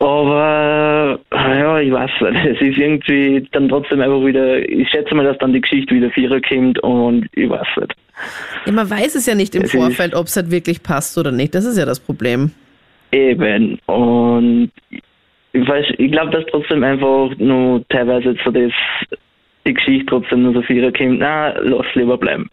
Aber 0.00 1.20
ja, 1.30 1.78
ich 1.78 1.92
weiß 1.92 2.10
nicht. 2.32 2.44
Es 2.46 2.60
ist 2.60 2.78
irgendwie 2.78 3.46
dann 3.52 3.68
trotzdem 3.68 4.00
einfach 4.00 4.24
wieder, 4.24 4.66
ich 4.66 4.88
schätze 4.88 5.14
mal, 5.14 5.24
dass 5.24 5.38
dann 5.38 5.52
die 5.52 5.60
Geschichte 5.60 5.94
wieder 5.94 6.10
vierer 6.10 6.40
kommt 6.40 6.78
und 6.80 7.28
ich 7.34 7.48
weiß 7.48 7.66
nicht. 7.78 7.94
Ja, 8.66 8.72
man 8.72 8.88
weiß 8.88 9.14
es 9.14 9.26
ja 9.26 9.34
nicht 9.34 9.54
im 9.54 9.62
Es 9.62 9.72
Vorfeld, 9.72 10.14
ob 10.14 10.26
es 10.26 10.36
halt 10.36 10.50
wirklich 10.50 10.82
passt 10.82 11.18
oder 11.18 11.32
nicht. 11.32 11.54
Das 11.54 11.64
ist 11.66 11.76
ja 11.76 11.84
das 11.84 12.00
Problem. 12.00 12.50
Eben. 13.12 13.78
Und 13.86 14.70
ich 15.52 15.68
weiß, 15.68 15.86
ich 15.98 16.12
glaube, 16.12 16.30
dass 16.30 16.44
trotzdem 16.50 16.82
einfach 16.82 17.36
nur 17.38 17.86
teilweise 17.88 18.36
so 18.42 18.50
das, 18.50 18.72
die 19.66 19.74
Geschichte 19.74 20.06
trotzdem 20.06 20.42
nur 20.44 20.54
so 20.54 20.62
vierer 20.62 20.92
kommt. 20.92 21.18
Na, 21.18 21.58
lass 21.60 21.86
lieber 21.94 22.16
bleiben. 22.16 22.48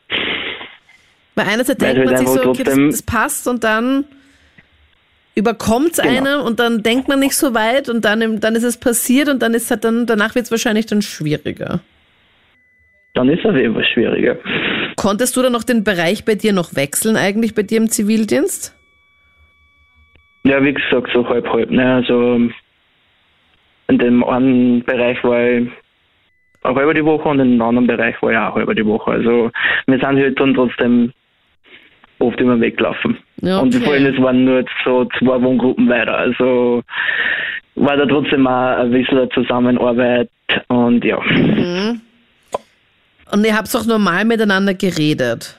Weil 1.36 1.46
einerseits 1.48 1.82
Weil 1.82 1.94
denkt 1.94 2.10
man 2.10 2.18
halt 2.18 2.28
sich 2.28 2.28
so, 2.28 2.50
okay, 2.50 2.64
das, 2.64 2.76
das 2.76 3.04
passt 3.04 3.48
und 3.48 3.64
dann 3.64 4.06
überkommt 5.38 5.98
Genau. 5.98 6.10
einem 6.10 6.42
und 6.42 6.60
dann 6.60 6.82
denkt 6.82 7.08
man 7.08 7.20
nicht 7.20 7.36
so 7.36 7.54
weit 7.54 7.90
und 7.90 8.04
dann, 8.04 8.40
dann 8.40 8.56
ist 8.56 8.64
es 8.64 8.80
passiert 8.80 9.30
und 9.30 9.42
dann 9.42 9.54
ist 9.54 9.70
halt 9.70 9.84
dann, 9.84 10.06
danach 10.08 10.34
wird 10.34 10.46
es 10.46 10.52
wahrscheinlich 10.52 10.88
dann 10.88 11.02
schwieriger. 11.02 11.80
Dann 13.14 13.30
ist 13.30 13.46
es 13.46 13.56
eben 13.56 13.84
schwieriger. 13.94 14.38
Konntest 14.96 15.38
du 15.38 15.44
dann 15.44 15.52
noch 15.52 15.64
den 15.64 15.84
Bereich 15.84 16.26
bei 16.26 16.36
dir 16.36 16.54
noch 16.54 16.76
wechseln 16.76 17.16
eigentlich 17.16 17.54
bei 17.54 17.64
dir 17.64 17.78
im 17.78 17.90
Zivildienst? 17.90 18.76
Ja, 20.44 20.64
wie 20.64 20.74
gesagt, 20.74 21.10
so 21.14 21.28
halb 21.28 21.48
halb. 21.52 21.70
Ne? 21.70 21.96
Also 21.96 22.40
in 23.90 23.98
dem 23.98 24.24
einen 24.24 24.84
Bereich 24.84 25.24
war 25.24 25.44
ich 25.44 25.70
eine 26.64 26.76
halbe 26.76 26.94
die 26.96 27.06
Woche 27.06 27.30
und 27.30 27.40
in 27.40 27.52
dem 27.54 27.62
anderen 27.62 27.88
Bereich 27.88 28.22
war 28.22 28.32
ich 28.32 28.38
auch 28.38 28.42
eine 28.48 28.56
halbe 28.56 28.76
die 28.76 28.86
Woche. 28.86 29.12
Also 29.12 29.52
wir 29.86 30.00
sind 30.00 30.04
halt 30.04 30.40
dann 30.40 30.54
trotzdem 30.56 31.14
oft 32.20 32.40
immer 32.42 32.60
weggelaufen. 32.60 33.18
Ja, 33.42 33.60
Und 33.60 33.76
okay. 33.76 33.84
vor 33.84 33.94
allem, 33.94 34.14
es 34.14 34.22
waren 34.22 34.46
nur 34.46 34.66
so 34.84 35.06
zwei 35.20 35.42
Wohngruppen 35.42 35.88
weiter. 35.90 36.18
Also 36.18 36.84
war 37.76 37.96
da 37.96 38.06
trotzdem 38.06 38.48
auch 38.48 38.78
ein 38.78 38.92
bisschen 38.92 39.30
Zusammenarbeit 39.32 40.30
und 40.68 41.04
ja. 41.06 41.20
Mhm. 41.22 42.02
Und 43.32 43.46
ihr 43.46 43.56
habt 43.56 43.74
doch 43.74 43.86
normal 43.86 44.26
miteinander 44.26 44.74
geredet. 44.74 45.56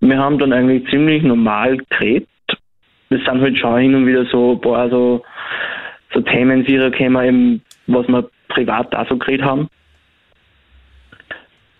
Wir 0.00 0.18
haben 0.18 0.38
dann 0.38 0.52
eigentlich 0.52 0.88
ziemlich 0.90 1.22
normal 1.22 1.76
geredet. 1.90 2.28
Es 3.10 3.20
sind 3.24 3.40
halt 3.40 3.58
schon 3.58 3.78
hin 3.78 3.94
und 3.94 4.06
wieder 4.06 4.24
so 4.26 4.52
ein 4.52 4.60
paar 4.60 4.88
so, 4.88 5.22
so 6.14 6.20
Themen 6.22 6.64
gekommen, 6.64 7.24
eben, 7.26 7.62
was 7.86 8.08
wir 8.08 8.28
privat 8.48 8.94
auch 8.94 9.08
so 9.08 9.16
geredet 9.16 9.44
haben. 9.44 9.68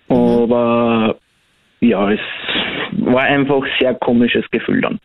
Aber 0.08 1.16
ja, 1.80 2.10
es 2.10 2.20
war 2.92 3.22
einfach 3.22 3.62
ein 3.62 3.70
sehr 3.78 3.94
komisches 3.94 4.48
Gefühl 4.50 4.80
dann. 4.80 4.98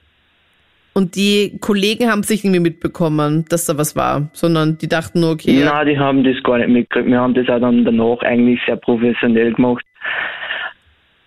Und 0.94 1.16
die 1.16 1.60
Kollegen 1.62 2.10
haben 2.10 2.24
sich 2.24 2.44
irgendwie 2.44 2.60
mitbekommen, 2.60 3.46
dass 3.50 3.66
da 3.66 3.78
was 3.78 3.96
war, 3.96 4.30
sondern 4.34 4.80
die 4.80 4.88
dachten 4.88 5.20
nur, 5.20 5.34
okay. 5.34 5.64
Nein, 5.64 5.88
die 5.88 6.00
haben 6.00 6.24
das 6.24 6.42
gar 6.42 6.58
nicht 6.58 6.70
mitgekriegt. 6.70 7.08
Wir 7.08 7.20
haben 7.20 7.36
das 7.36 7.48
auch 7.50 7.60
dann 7.60 7.86
danach 7.86 8.20
eigentlich 8.24 8.60
sehr 8.66 8.78
professionell 8.78 9.54
gemacht. 9.54 9.86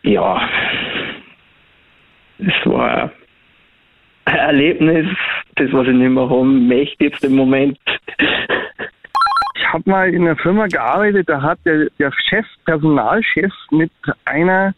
Ja, 0.03 0.41
es 2.39 2.67
war 2.67 3.13
ein 4.25 4.35
Erlebnis, 4.35 5.07
das, 5.55 5.73
was 5.73 5.87
ich 5.87 5.95
nicht 5.95 6.11
mehr 6.11 6.29
haben 6.29 6.67
möchte 6.67 7.05
jetzt 7.05 7.23
im 7.25 7.37
Moment. 7.37 7.79
Ich 9.57 9.73
habe 9.73 9.89
mal 9.89 10.13
in 10.13 10.23
einer 10.23 10.37
Firma 10.37 10.67
gearbeitet, 10.67 11.29
da 11.29 11.43
hat 11.43 11.59
der, 11.65 11.91
der 11.99 12.11
Chef, 12.29 12.47
Personalchef 12.65 13.53
mit 13.71 13.93
einer, 14.25 14.75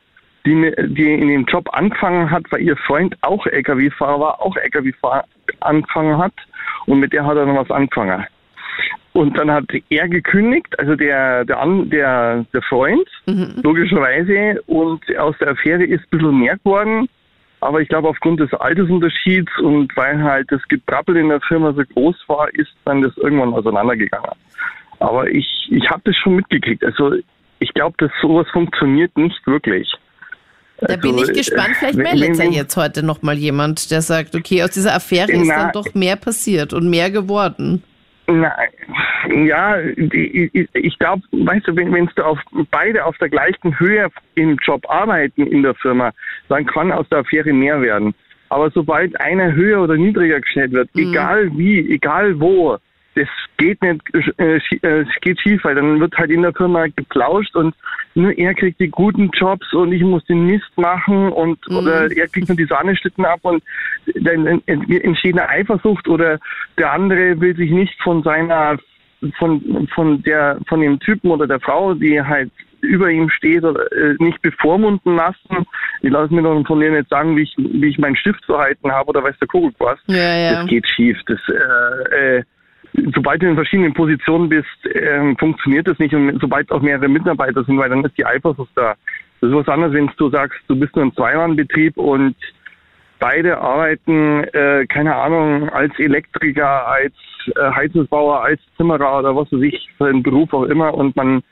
die, 0.46 0.55
mir- 0.55 0.74
die 0.76 1.12
in 1.14 1.28
dem 1.28 1.44
Job 1.44 1.68
angefangen 1.72 2.31
hat, 2.31 2.44
weil 2.50 2.62
ihr 2.62 2.76
Freund 2.76 3.14
auch 3.22 3.46
LKW-Fahrer 3.46 4.20
war, 4.20 4.40
auch 4.42 4.57
LKW-Fahrer 4.57 5.24
angefangen 5.61 6.18
hat 6.18 6.33
und 6.87 7.00
mit 7.00 7.12
der 7.12 7.24
hat 7.24 7.37
er 7.37 7.46
dann 7.46 7.57
was 7.57 7.70
angefangen. 7.70 8.24
Und 9.12 9.38
dann 9.38 9.50
hat 9.50 9.64
er 9.90 10.09
gekündigt, 10.09 10.78
also 10.78 10.96
der, 10.96 11.44
der, 11.44 11.62
der, 11.85 12.46
der 12.52 12.62
Freund, 12.62 13.07
logischerweise, 13.62 14.61
und 14.66 15.02
aus 15.18 15.37
der 15.38 15.48
Affäre 15.50 15.85
ist 15.85 16.02
ein 16.05 16.18
bisschen 16.18 16.38
mehr 16.38 16.57
geworden. 16.57 17.09
Aber 17.61 17.81
ich 17.81 17.88
glaube, 17.88 18.09
aufgrund 18.09 18.40
des 18.40 18.52
Altersunterschieds 18.55 19.52
und 19.61 19.94
weil 19.96 20.20
halt 20.22 20.50
das 20.50 20.66
Gebrabbel 20.68 21.16
in 21.16 21.28
der 21.28 21.40
Firma 21.42 21.72
so 21.72 21.83
groß 21.94 22.16
war, 22.26 22.48
ist 22.55 22.74
dann 22.85 23.02
das 23.02 23.16
irgendwann 23.18 23.52
auseinandergegangen. 23.55 24.31
Aber 24.98 25.28
ich, 25.28 25.68
ich 25.70 25.88
habe 25.90 26.00
das 26.05 26.16
schon 26.16 26.37
mitgekriegt. 26.37 26.83
Also 26.85 27.14
ich 27.61 27.72
glaube, 27.74 27.94
dass 27.98 28.11
sowas 28.20 28.48
funktioniert 28.50 29.16
nicht 29.16 29.46
wirklich. 29.46 29.92
Da 30.88 30.96
bin 30.96 31.12
Also, 31.14 31.30
ich 31.32 31.38
gespannt, 31.38 31.76
vielleicht 31.78 31.96
wenn- 31.96 32.02
meldet 32.02 32.36
ja 32.38 32.44
wenn- 32.44 32.52
jetzt 32.52 32.76
heute 32.76 33.04
nochmal 33.04 33.36
jemand, 33.38 33.90
der 33.90 34.02
sagt, 34.02 34.34
okay, 34.34 34.62
aus 34.62 34.70
dieser 34.70 34.94
Affäre 34.94 35.30
ist 35.32 35.48
dann 35.48 35.72
doch 35.72 35.94
mehr 35.94 36.16
passiert 36.16 36.72
und 36.72 36.90
mehr 36.90 37.10
geworden. 37.10 37.82
Nein, 38.28 39.46
ja, 39.46 39.76
die- 39.96 40.50
ich, 40.52 40.68
ich 40.74 40.98
glaube, 40.98 41.22
weißt 41.32 41.68
du, 41.68 41.76
wenn 41.76 41.92
wenn's 41.92 42.14
du 42.14 42.22
auf 42.24 42.38
beide 42.70 43.04
auf 43.04 43.16
der 43.18 43.28
gleichen 43.28 43.78
Höhe 43.78 44.08
im 44.36 44.56
Job 44.64 44.88
arbeiten 44.88 45.46
in 45.46 45.62
der 45.62 45.74
Firma, 45.74 46.12
dann 46.48 46.64
kann 46.66 46.92
aus 46.92 47.08
der 47.10 47.18
Affäre 47.18 47.52
mehr 47.52 47.80
werden. 47.82 48.14
Aber 48.48 48.70
sobald 48.70 49.18
einer 49.20 49.52
höher 49.52 49.82
oder 49.82 49.96
niedriger 49.96 50.40
gestellt 50.40 50.72
wird, 50.72 50.90
egal 50.94 51.50
wie, 51.56 51.78
egal 51.92 52.38
wo, 52.38 52.76
das 53.14 53.29
geht 53.59 53.81
nicht, 53.83 54.01
äh, 54.38 54.57
äh, 54.57 55.01
es 55.03 55.20
geht 55.20 55.40
schief, 55.40 55.62
weil 55.64 55.75
dann 55.75 56.01
wird 56.01 56.16
halt 56.16 56.31
in 56.31 56.42
der 56.42 56.53
Firma 56.53 56.87
geplauscht 56.87 57.55
und 57.55 57.75
nur 58.14 58.37
er 58.37 58.55
kriegt 58.55 58.81
die 58.81 58.88
guten 58.88 59.31
Jobs 59.35 59.72
und 59.72 59.92
ich 59.92 60.03
muss 60.03 60.25
den 60.25 60.46
Mist 60.46 60.70
machen 60.77 61.31
und 61.31 61.59
oder 61.70 62.11
er 62.11 62.29
kriegt 62.29 62.48
nur 62.48 62.57
die 62.57 62.66
Sahneschlitten 62.66 63.25
ab 63.25 63.40
und 63.42 63.62
dann 64.14 64.46
ent- 64.46 64.66
entsteht 64.66 65.38
eine 65.38 65.48
Eifersucht 65.48 66.09
oder 66.09 66.38
der 66.79 66.92
andere 66.92 67.40
will 67.40 67.57
sich 67.57 67.70
nicht 67.70 68.01
von 68.03 68.22
seiner 68.22 68.79
von 69.38 69.88
von 69.94 70.22
der 70.22 70.59
von 70.68 70.81
dem 70.81 70.98
Typen 71.01 71.31
oder 71.31 71.46
der 71.46 71.61
Frau, 71.61 71.94
die 71.94 72.20
halt 72.20 72.51
über 72.81 73.09
ihm 73.11 73.31
steht 73.31 73.62
oder 73.62 73.90
äh, 73.92 74.16
nicht 74.18 74.42
bevormunden 74.42 75.14
lassen. 75.14 75.64
Ich 76.01 76.11
lasse 76.11 76.35
mir 76.35 76.42
doch 76.42 76.66
von 76.66 76.81
denen 76.81 76.96
nicht 76.96 77.09
sagen, 77.09 77.37
wie 77.37 77.42
ich 77.42 77.55
wie 77.57 77.88
ich 77.88 77.98
meinen 77.98 78.16
Stift 78.16 78.42
zu 78.44 78.59
halten 78.59 78.90
habe 78.90 79.11
oder 79.11 79.22
weiß 79.22 79.38
der 79.38 79.48
Kuckuck 79.48 79.75
was. 79.79 79.98
Ja, 80.07 80.37
ja. 80.37 80.53
Das 80.55 80.66
geht 80.66 80.88
schief. 80.88 81.16
Das 81.27 81.38
äh, 81.48 82.38
äh, 82.38 82.42
sobald 83.14 83.42
du 83.42 83.48
in 83.48 83.54
verschiedenen 83.54 83.94
Positionen 83.94 84.48
bist, 84.48 84.68
ähm, 84.94 85.36
funktioniert 85.38 85.88
das 85.88 85.98
nicht 85.98 86.14
und 86.14 86.40
sobald 86.40 86.70
auch 86.70 86.80
mehrere 86.80 87.08
Mitarbeiter 87.08 87.64
sind, 87.64 87.78
weil 87.78 87.90
dann 87.90 88.04
ist 88.04 88.16
die 88.16 88.26
Eifersucht 88.26 88.70
da. 88.74 88.94
Das 89.40 89.50
ist 89.50 89.56
was 89.56 89.68
anderes, 89.68 89.94
wenn 89.94 90.10
du 90.16 90.30
sagst, 90.30 90.58
du 90.68 90.76
bist 90.76 90.94
nur 90.94 91.06
ein 91.06 91.14
Zweimannbetrieb 91.14 91.96
und 91.96 92.36
beide 93.18 93.58
arbeiten, 93.58 94.44
äh, 94.52 94.86
keine 94.86 95.14
Ahnung, 95.14 95.68
als 95.70 95.96
Elektriker, 95.98 96.86
als 96.86 97.14
äh, 97.56 97.70
Heizungsbauer, 97.70 98.42
als 98.42 98.60
Zimmerer 98.76 99.18
oder 99.20 99.34
was 99.34 99.50
weiß 99.52 99.62
ich, 99.62 99.90
für 99.96 100.06
einen 100.06 100.22
Beruf 100.22 100.52
auch 100.52 100.64
immer 100.64 100.94
und 100.94 101.14
man 101.16 101.42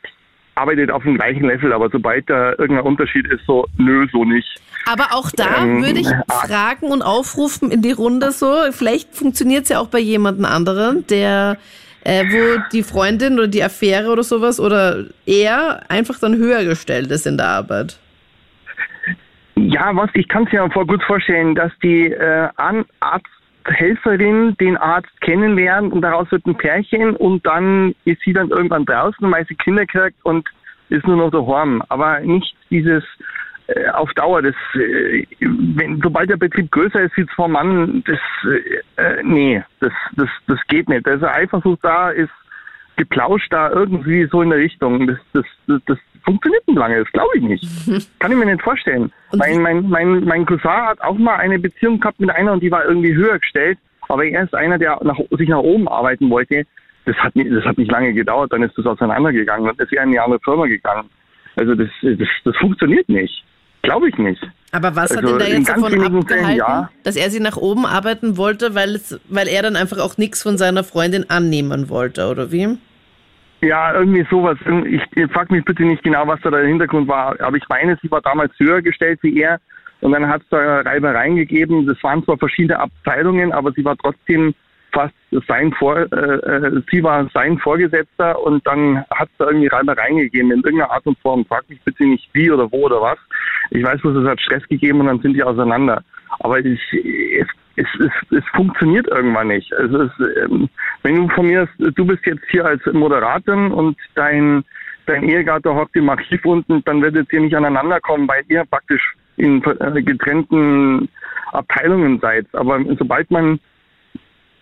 arbeitet 0.55 0.91
auf 0.91 1.03
dem 1.03 1.15
gleichen 1.15 1.45
Level, 1.45 1.73
aber 1.73 1.89
sobald 1.91 2.29
da 2.29 2.51
irgendein 2.51 2.85
Unterschied 2.85 3.27
ist, 3.29 3.45
so, 3.47 3.67
nö, 3.79 4.07
so 4.13 4.25
nicht. 4.25 4.61
Aber 4.87 5.09
auch 5.13 5.31
da 5.31 5.63
Ähm, 5.63 5.83
würde 5.83 6.01
ich 6.01 6.09
fragen 6.29 6.87
und 6.87 7.03
aufrufen 7.03 7.71
in 7.71 7.83
die 7.83 7.93
Runde 7.93 8.33
so, 8.33 8.53
vielleicht 8.71 9.15
funktioniert 9.15 9.65
es 9.65 9.69
ja 9.71 9.79
auch 9.79 9.89
bei 9.89 9.99
jemandem 9.99 10.45
anderen, 10.45 11.07
der, 11.09 11.59
äh, 12.05 12.25
wo 12.25 12.63
die 12.73 12.83
Freundin 12.83 13.35
oder 13.35 13.49
die 13.49 13.63
Affäre 13.63 14.11
oder 14.11 14.23
sowas 14.23 14.59
oder 14.59 15.05
er 15.27 15.83
einfach 15.89 16.19
dann 16.19 16.37
höher 16.37 16.65
gestellt 16.65 17.11
ist 17.11 17.27
in 17.27 17.37
der 17.37 17.47
Arbeit. 17.47 17.99
Ja, 19.57 19.95
was 19.95 20.11
ich 20.15 20.27
kann 20.29 20.45
es 20.45 20.53
mir 20.53 20.71
voll 20.71 20.87
gut 20.87 21.03
vorstellen, 21.03 21.55
dass 21.55 21.73
die 21.83 22.07
äh, 22.07 22.49
An 22.57 22.85
Arzthelferin 23.65 24.57
den 24.59 24.77
Arzt 24.77 25.21
kennenlernt 25.21 25.93
und 25.93 26.03
daraus 26.03 26.31
wird 26.31 26.47
ein 26.47 26.57
Pärchen 26.57 27.17
und 27.17 27.45
dann 27.47 27.95
ist 28.05 28.21
sie 28.25 28.33
dann 28.33 28.51
irgendwann 28.51 28.85
draußen, 28.85 29.31
weil 29.31 29.47
sie 29.47 29.55
Kinder 29.55 29.87
kriegt 29.87 30.17
und 30.25 30.49
ist 30.89 31.07
nur 31.07 31.17
noch 31.17 31.31
daheim. 31.31 31.83
Aber 31.89 32.21
nicht 32.21 32.57
dieses 32.71 33.05
äh, 33.69 33.89
auf 33.91 34.13
Dauer. 34.15 34.43
Das, 34.43 34.55
äh, 34.75 35.27
wenn, 35.41 36.01
sobald 36.03 36.31
der 36.31 36.37
Betrieb 36.37 36.71
größer 36.71 37.03
ist 37.03 37.17
wie 37.17 37.27
zwei 37.35 37.49
Mann, 37.49 38.03
das, 38.07 38.19
äh, 38.45 39.03
äh, 39.03 39.23
nee, 39.23 39.63
das, 39.81 39.93
das, 40.17 40.29
das 40.47 40.59
geht 40.69 40.89
nicht. 40.89 41.07
Also 41.07 41.27
Eifersucht 41.27 41.85
da 41.85 42.11
ist 42.11 42.31
geplauscht 42.97 43.53
da 43.53 43.71
irgendwie 43.71 44.27
so 44.31 44.43
in 44.43 44.51
der 44.51 44.59
Richtung. 44.59 45.07
Das, 45.07 45.19
das, 45.33 45.45
das, 45.67 45.81
das 45.87 45.99
funktioniert 46.25 46.67
nicht 46.67 46.79
lange, 46.79 46.99
das 46.99 47.13
glaube 47.13 47.31
ich 47.37 47.43
nicht. 47.43 47.67
Kann 48.19 48.33
ich 48.33 48.39
mir 48.39 48.47
nicht 48.47 48.63
vorstellen. 48.63 49.13
Mein, 49.33 49.63
mein, 49.63 49.89
mein, 49.89 50.25
mein 50.25 50.47
Cousin 50.47 50.71
hat 50.71 51.01
auch 51.01 51.19
mal 51.19 51.37
eine 51.37 51.59
Beziehung 51.59 52.01
gehabt 52.01 52.21
mit 52.21 52.31
einer 52.31 52.53
und 52.53 52.63
die 52.63 52.71
war 52.71 52.85
irgendwie 52.85 53.15
höher 53.15 53.39
gestellt, 53.39 53.79
aber 54.09 54.25
er 54.25 54.45
ist 54.45 54.55
einer, 54.55 54.79
der 54.79 54.99
nach, 55.03 55.19
sich 55.31 55.49
nach 55.49 55.59
oben 55.59 55.89
arbeiten 55.89 56.31
wollte. 56.31 56.65
Das 57.07 57.17
hat, 57.17 57.35
nicht, 57.35 57.51
das 57.51 57.65
hat 57.65 57.79
nicht 57.79 57.91
lange 57.91 58.13
gedauert, 58.13 58.53
dann 58.53 58.63
ist 58.63 58.77
das 58.77 58.87
auseinandergegangen 58.87 59.69
und 59.69 59.81
ist 59.81 59.93
er 59.93 60.03
in 60.03 60.11
eine 60.11 60.23
andere 60.23 60.41
Firma 60.41 60.67
gegangen. 60.67 61.09
Also 61.57 61.75
das, 61.75 61.89
das, 62.03 62.29
das 62.45 62.57
funktioniert 62.57 63.09
nicht. 63.09 63.45
Glaube 63.83 64.09
ich 64.09 64.19
nicht. 64.19 64.43
Aber 64.73 64.95
was 64.95 65.11
hat 65.11 65.25
Also 65.25 65.35
ihn 65.35 65.39
da 65.39 65.47
jetzt 65.47 65.69
davon 65.69 65.93
wenigen 65.93 66.27
Fällen 66.27 66.45
abgehalten, 66.45 66.59
ja. 66.59 66.91
dass 67.03 67.17
er 67.17 67.31
sie 67.31 67.41
nach 67.41 67.57
oben 67.57 67.87
arbeiten 67.87 68.37
wollte, 68.37 68.75
weil, 68.75 68.95
es, 68.95 69.19
weil 69.29 69.49
er 69.49 69.63
dann 69.63 69.77
einfach 69.77 69.99
auch 69.99 70.19
nichts 70.19 70.43
von 70.43 70.59
seiner 70.59 70.85
Freundin 70.85 71.29
annehmen 71.31 71.89
wollte, 71.89 72.29
oder 72.29 72.53
wie? 72.53 72.79
Ja, 73.63 73.93
irgendwie 73.95 74.27
sowas. 74.31 74.59
Ich, 74.87 75.03
ich 75.15 75.33
frag 75.33 75.51
mich 75.51 75.65
bitte 75.65 75.83
nicht 75.83 76.03
genau, 76.03 76.27
was 76.27 76.41
da 76.41 76.51
der 76.51 76.67
Hintergrund 76.67 77.09
war, 77.09 77.39
aber 77.41 77.57
ich 77.57 77.69
meine, 77.69 77.99
sie 78.01 78.11
war 78.11 78.23
damals 78.23 78.53
höher 78.59 78.81
gestellt 78.81 79.19
wie 79.23 79.41
er 79.41 79.61
und 80.01 80.13
dann 80.13 80.27
hat 80.27 80.43
es 80.43 80.49
da 80.49 80.81
Reibereien 80.81 81.37
gegeben. 81.37 81.87
Das 81.87 82.03
waren 82.03 82.25
zwar 82.25 82.39
verschiedene 82.39 82.79
Abteilungen, 82.79 83.53
aber 83.53 83.73
sie 83.73 83.85
war 83.85 83.97
trotzdem 83.99 84.55
fast 84.93 85.15
sein 85.47 85.73
Vor 85.73 85.99
äh, 85.99 86.05
äh, 86.05 86.83
sie 86.91 87.03
war 87.03 87.29
sein 87.33 87.59
Vorgesetzter 87.59 88.41
und 88.43 88.67
dann 88.67 89.05
hat 89.11 89.29
es 89.29 89.37
da 89.39 89.47
irgendwie 89.47 89.69
Reibereien 89.69 90.17
gegeben 90.17 90.51
in 90.51 90.59
irgendeiner 90.59 90.91
Art 90.91 91.07
und 91.07 91.19
Form. 91.19 91.45
Frag 91.45 91.69
mich 91.69 91.81
bitte 91.83 92.05
nicht 92.05 92.29
wie 92.33 92.51
oder 92.51 92.71
wo 92.73 92.87
oder 92.87 93.01
was. 93.01 93.19
Ich 93.71 93.85
weiß 93.85 94.01
bloß, 94.01 94.17
es 94.17 94.29
hat 94.29 94.41
Stress 94.41 94.67
gegeben 94.69 95.01
und 95.01 95.07
dann 95.07 95.21
sind 95.21 95.35
die 95.35 95.43
auseinander. 95.43 96.03
Aber 96.41 96.59
ich, 96.59 96.81
es, 97.81 97.87
es, 98.01 98.39
es, 98.39 98.45
funktioniert 98.55 99.07
irgendwann 99.09 99.49
nicht. 99.49 99.73
Es, 99.73 99.91
ähm, 99.91 100.69
wenn 101.03 101.17
du 101.17 101.29
von 101.29 101.47
mir, 101.47 101.69
du 101.79 102.05
bist 102.05 102.25
jetzt 102.27 102.45
hier 102.51 102.65
als 102.65 102.85
Moderatin 102.93 103.73
und 103.73 103.97
dein, 104.15 104.65
dein 105.07 105.25
Ehegatter 105.25 105.75
hockt 105.75 105.97
im 105.97 106.09
Archiv 106.09 106.45
unten, 106.45 106.83
dann 106.85 107.03
werdet 107.03 107.33
ihr 107.33 107.41
nicht 107.41 107.57
aneinander 107.57 108.01
kommen, 108.01 108.29
weil 108.29 108.43
ihr 108.49 108.65
praktisch 108.65 109.15
in 109.37 109.63
äh, 109.65 110.03
getrennten 110.03 111.09
Abteilungen 111.53 112.21
seid. 112.21 112.47
Aber 112.53 112.81
sobald 112.99 113.31
man 113.31 113.59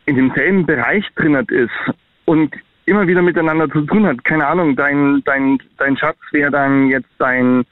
in 0.07 0.17
demselben 0.17 0.65
Bereich 0.65 1.05
drinnen 1.17 1.47
ist 1.49 1.95
und 2.25 2.55
immer 2.87 3.07
wieder 3.07 3.23
miteinander 3.23 3.69
zu 3.69 3.83
tun 3.83 4.07
hat, 4.07 4.25
keine 4.25 4.47
Ahnung, 4.47 4.75
dein, 4.75 5.23
dein, 5.25 5.59
dein 5.77 5.97
Schatz 5.97 6.19
wäre 6.33 6.51
dann 6.51 6.89
jetzt 6.89 7.11
dein, 7.19 7.65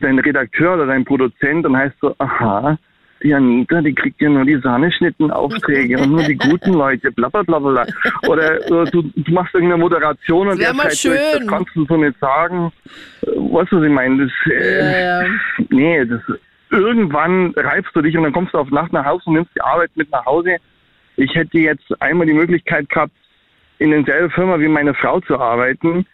dein 0.00 0.18
Redakteur 0.18 0.74
oder 0.74 0.86
dein 0.86 1.04
Produzent, 1.04 1.64
dann 1.64 1.76
heißt 1.76 1.96
so, 2.00 2.14
aha, 2.18 2.78
die 3.22 3.34
Anita, 3.34 3.80
die 3.80 3.94
kriegt 3.94 4.20
ja 4.20 4.28
nur 4.28 4.44
die 4.44 4.56
Sahneschnitten-Aufträge 4.56 5.98
und 5.98 6.12
nur 6.12 6.22
die 6.22 6.36
guten 6.38 6.72
Leute, 6.74 7.10
bla 7.12 7.28
bla 7.28 7.42
bla 7.42 7.58
bla. 7.58 7.86
Oder, 8.28 8.60
oder 8.68 8.84
du, 8.86 9.02
du 9.02 9.32
machst 9.32 9.54
irgendeine 9.54 9.80
Moderation 9.80 10.48
und 10.48 10.60
der 10.60 10.72
mal 10.72 10.90
schreit 10.90 11.04
durch, 11.04 11.20
schön. 11.20 11.40
das 11.40 11.46
kannst 11.48 11.76
du 11.76 11.84
so 11.86 11.96
nicht 11.96 12.18
sagen. 12.20 12.72
Äh, 13.22 13.26
Weißt 13.26 13.72
du, 13.72 13.78
was 13.78 13.84
ich 13.86 13.92
meine? 13.92 14.24
Das, 14.24 14.52
äh, 14.52 14.78
Ja, 14.78 15.22
ja. 15.22 15.28
Nee, 15.68 16.04
das, 16.04 16.20
irgendwann 16.70 17.52
reibst 17.56 17.94
du 17.94 18.02
dich 18.02 18.16
und 18.16 18.22
dann 18.22 18.32
kommst 18.32 18.54
du 18.54 18.58
auf 18.58 18.70
Nacht 18.70 18.92
nach 18.92 19.04
Hause 19.04 19.24
und 19.26 19.34
nimmst 19.34 19.54
die 19.54 19.60
Arbeit 19.60 19.90
mit 19.94 20.10
nach 20.10 20.24
Hause. 20.24 20.56
Ich 21.16 21.34
hätte 21.34 21.58
jetzt 21.58 22.00
einmal 22.00 22.26
die 22.26 22.32
Möglichkeit 22.32 22.88
gehabt, 22.88 23.12
in 23.78 23.90
denselben 23.90 24.30
Firma 24.30 24.60
wie 24.60 24.68
meine 24.68 24.94
Frau 24.94 25.20
zu 25.20 25.38
arbeiten, 25.38 26.06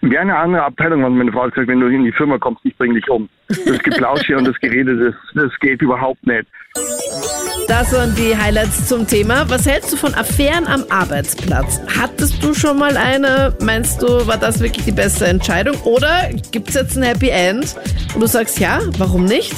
wäre 0.00 0.22
eine 0.22 0.36
andere 0.36 0.64
Abteilung, 0.64 1.02
hat 1.02 1.12
meine 1.12 1.32
Frau 1.32 1.48
gesagt, 1.48 1.68
wenn 1.68 1.80
du 1.80 1.88
in 1.88 2.04
die 2.04 2.12
Firma 2.12 2.38
kommst, 2.38 2.60
ich 2.64 2.76
bring 2.76 2.94
dich 2.94 3.08
um. 3.08 3.28
Das 3.48 3.78
Geplausche 3.78 4.36
und 4.36 4.46
das 4.46 4.58
Gerede, 4.60 4.96
das, 4.96 5.14
das 5.34 5.58
geht 5.60 5.82
überhaupt 5.82 6.26
nicht. 6.26 6.46
Das 7.68 7.92
waren 7.92 8.14
die 8.14 8.36
Highlights 8.36 8.88
zum 8.88 9.06
Thema. 9.06 9.44
Was 9.50 9.66
hältst 9.66 9.92
du 9.92 9.96
von 9.96 10.14
Affären 10.14 10.66
am 10.66 10.84
Arbeitsplatz? 10.88 11.80
Hattest 11.98 12.42
du 12.42 12.54
schon 12.54 12.78
mal 12.78 12.96
eine? 12.96 13.54
Meinst 13.62 14.00
du, 14.02 14.06
war 14.26 14.38
das 14.38 14.60
wirklich 14.60 14.86
die 14.86 14.92
beste 14.92 15.26
Entscheidung? 15.26 15.76
Oder 15.84 16.30
gibt 16.50 16.70
es 16.70 16.76
jetzt 16.76 16.96
ein 16.96 17.02
Happy 17.02 17.28
End 17.28 17.76
und 18.14 18.22
du 18.22 18.26
sagst 18.26 18.58
ja, 18.58 18.80
warum 18.96 19.26
nicht? 19.26 19.54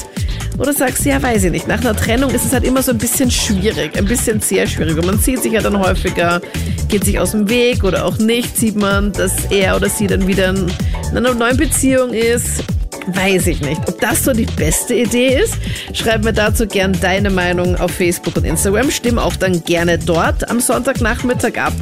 Oder 0.61 0.75
sagst 0.75 1.07
du, 1.07 1.09
ja, 1.09 1.23
weiß 1.23 1.44
ich 1.44 1.53
nicht. 1.53 1.66
Nach 1.66 1.81
einer 1.81 1.96
Trennung 1.96 2.31
ist 2.33 2.44
es 2.44 2.53
halt 2.53 2.64
immer 2.64 2.83
so 2.83 2.90
ein 2.90 2.99
bisschen 2.99 3.31
schwierig, 3.31 3.96
ein 3.96 4.05
bisschen 4.05 4.42
sehr 4.42 4.66
schwierig. 4.66 4.99
Und 4.99 5.07
man 5.07 5.18
sieht 5.18 5.42
sich 5.42 5.53
ja 5.53 5.62
dann 5.62 5.79
häufiger, 5.79 6.42
geht 6.88 7.05
sich 7.05 7.18
aus 7.18 7.31
dem 7.31 7.49
Weg 7.49 7.83
oder 7.83 8.05
auch 8.05 8.18
nicht, 8.18 8.59
sieht 8.59 8.77
man, 8.77 9.11
dass 9.12 9.33
er 9.49 9.75
oder 9.75 9.88
sie 9.88 10.07
dann 10.07 10.27
wieder 10.27 10.51
in 10.51 10.70
einer 11.16 11.33
neuen 11.33 11.57
Beziehung 11.57 12.12
ist. 12.12 12.62
Weiß 13.07 13.46
ich 13.46 13.62
nicht. 13.62 13.81
Ob 13.88 13.99
das 14.03 14.25
so 14.25 14.35
die 14.35 14.44
beste 14.44 14.94
Idee 14.94 15.40
ist? 15.40 15.55
Schreib 15.94 16.25
mir 16.25 16.35
dazu 16.35 16.66
gern 16.66 16.94
deine 17.01 17.31
Meinung 17.31 17.77
auf 17.77 17.92
Facebook 17.92 18.37
und 18.37 18.44
Instagram. 18.44 18.90
Stimm 18.90 19.18
auch 19.18 19.37
dann 19.37 19.64
gerne 19.64 19.96
dort 19.96 20.51
am 20.51 20.61
Sonntagnachmittag 20.61 21.57
ab, 21.57 21.73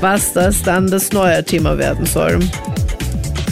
was 0.00 0.32
das 0.32 0.62
dann 0.62 0.86
das 0.90 1.12
neue 1.12 1.44
Thema 1.44 1.76
werden 1.76 2.06
soll. 2.06 2.40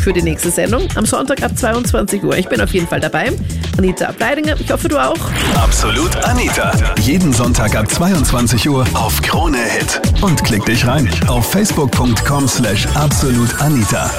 Für 0.05 0.13
die 0.13 0.21
nächste 0.21 0.51
Sendung 0.51 0.87
am 0.97 1.07
Sonntag 1.07 1.43
ab 1.43 1.57
22 1.57 2.23
Uhr. 2.23 2.37
Ich 2.37 2.47
bin 2.47 2.61
auf 2.61 2.75
jeden 2.75 2.87
Fall 2.87 3.01
dabei. 3.01 3.33
Anita 3.79 4.09
Ableidinger, 4.09 4.55
ich 4.61 4.71
hoffe 4.71 4.87
du 4.87 4.99
auch. 4.99 5.17
Absolut 5.57 6.15
Anita. 6.27 6.73
Jeden 7.01 7.33
Sonntag 7.33 7.75
ab 7.75 7.91
22 7.91 8.69
Uhr 8.69 8.85
auf 8.93 9.23
Krone 9.23 9.57
Hit. 9.57 10.03
Und 10.21 10.45
klick 10.45 10.67
dich 10.67 10.87
rein 10.87 11.09
auf 11.27 11.51
facebook.com 11.51 12.47
slash 12.47 12.87
absolutanita. 12.95 14.11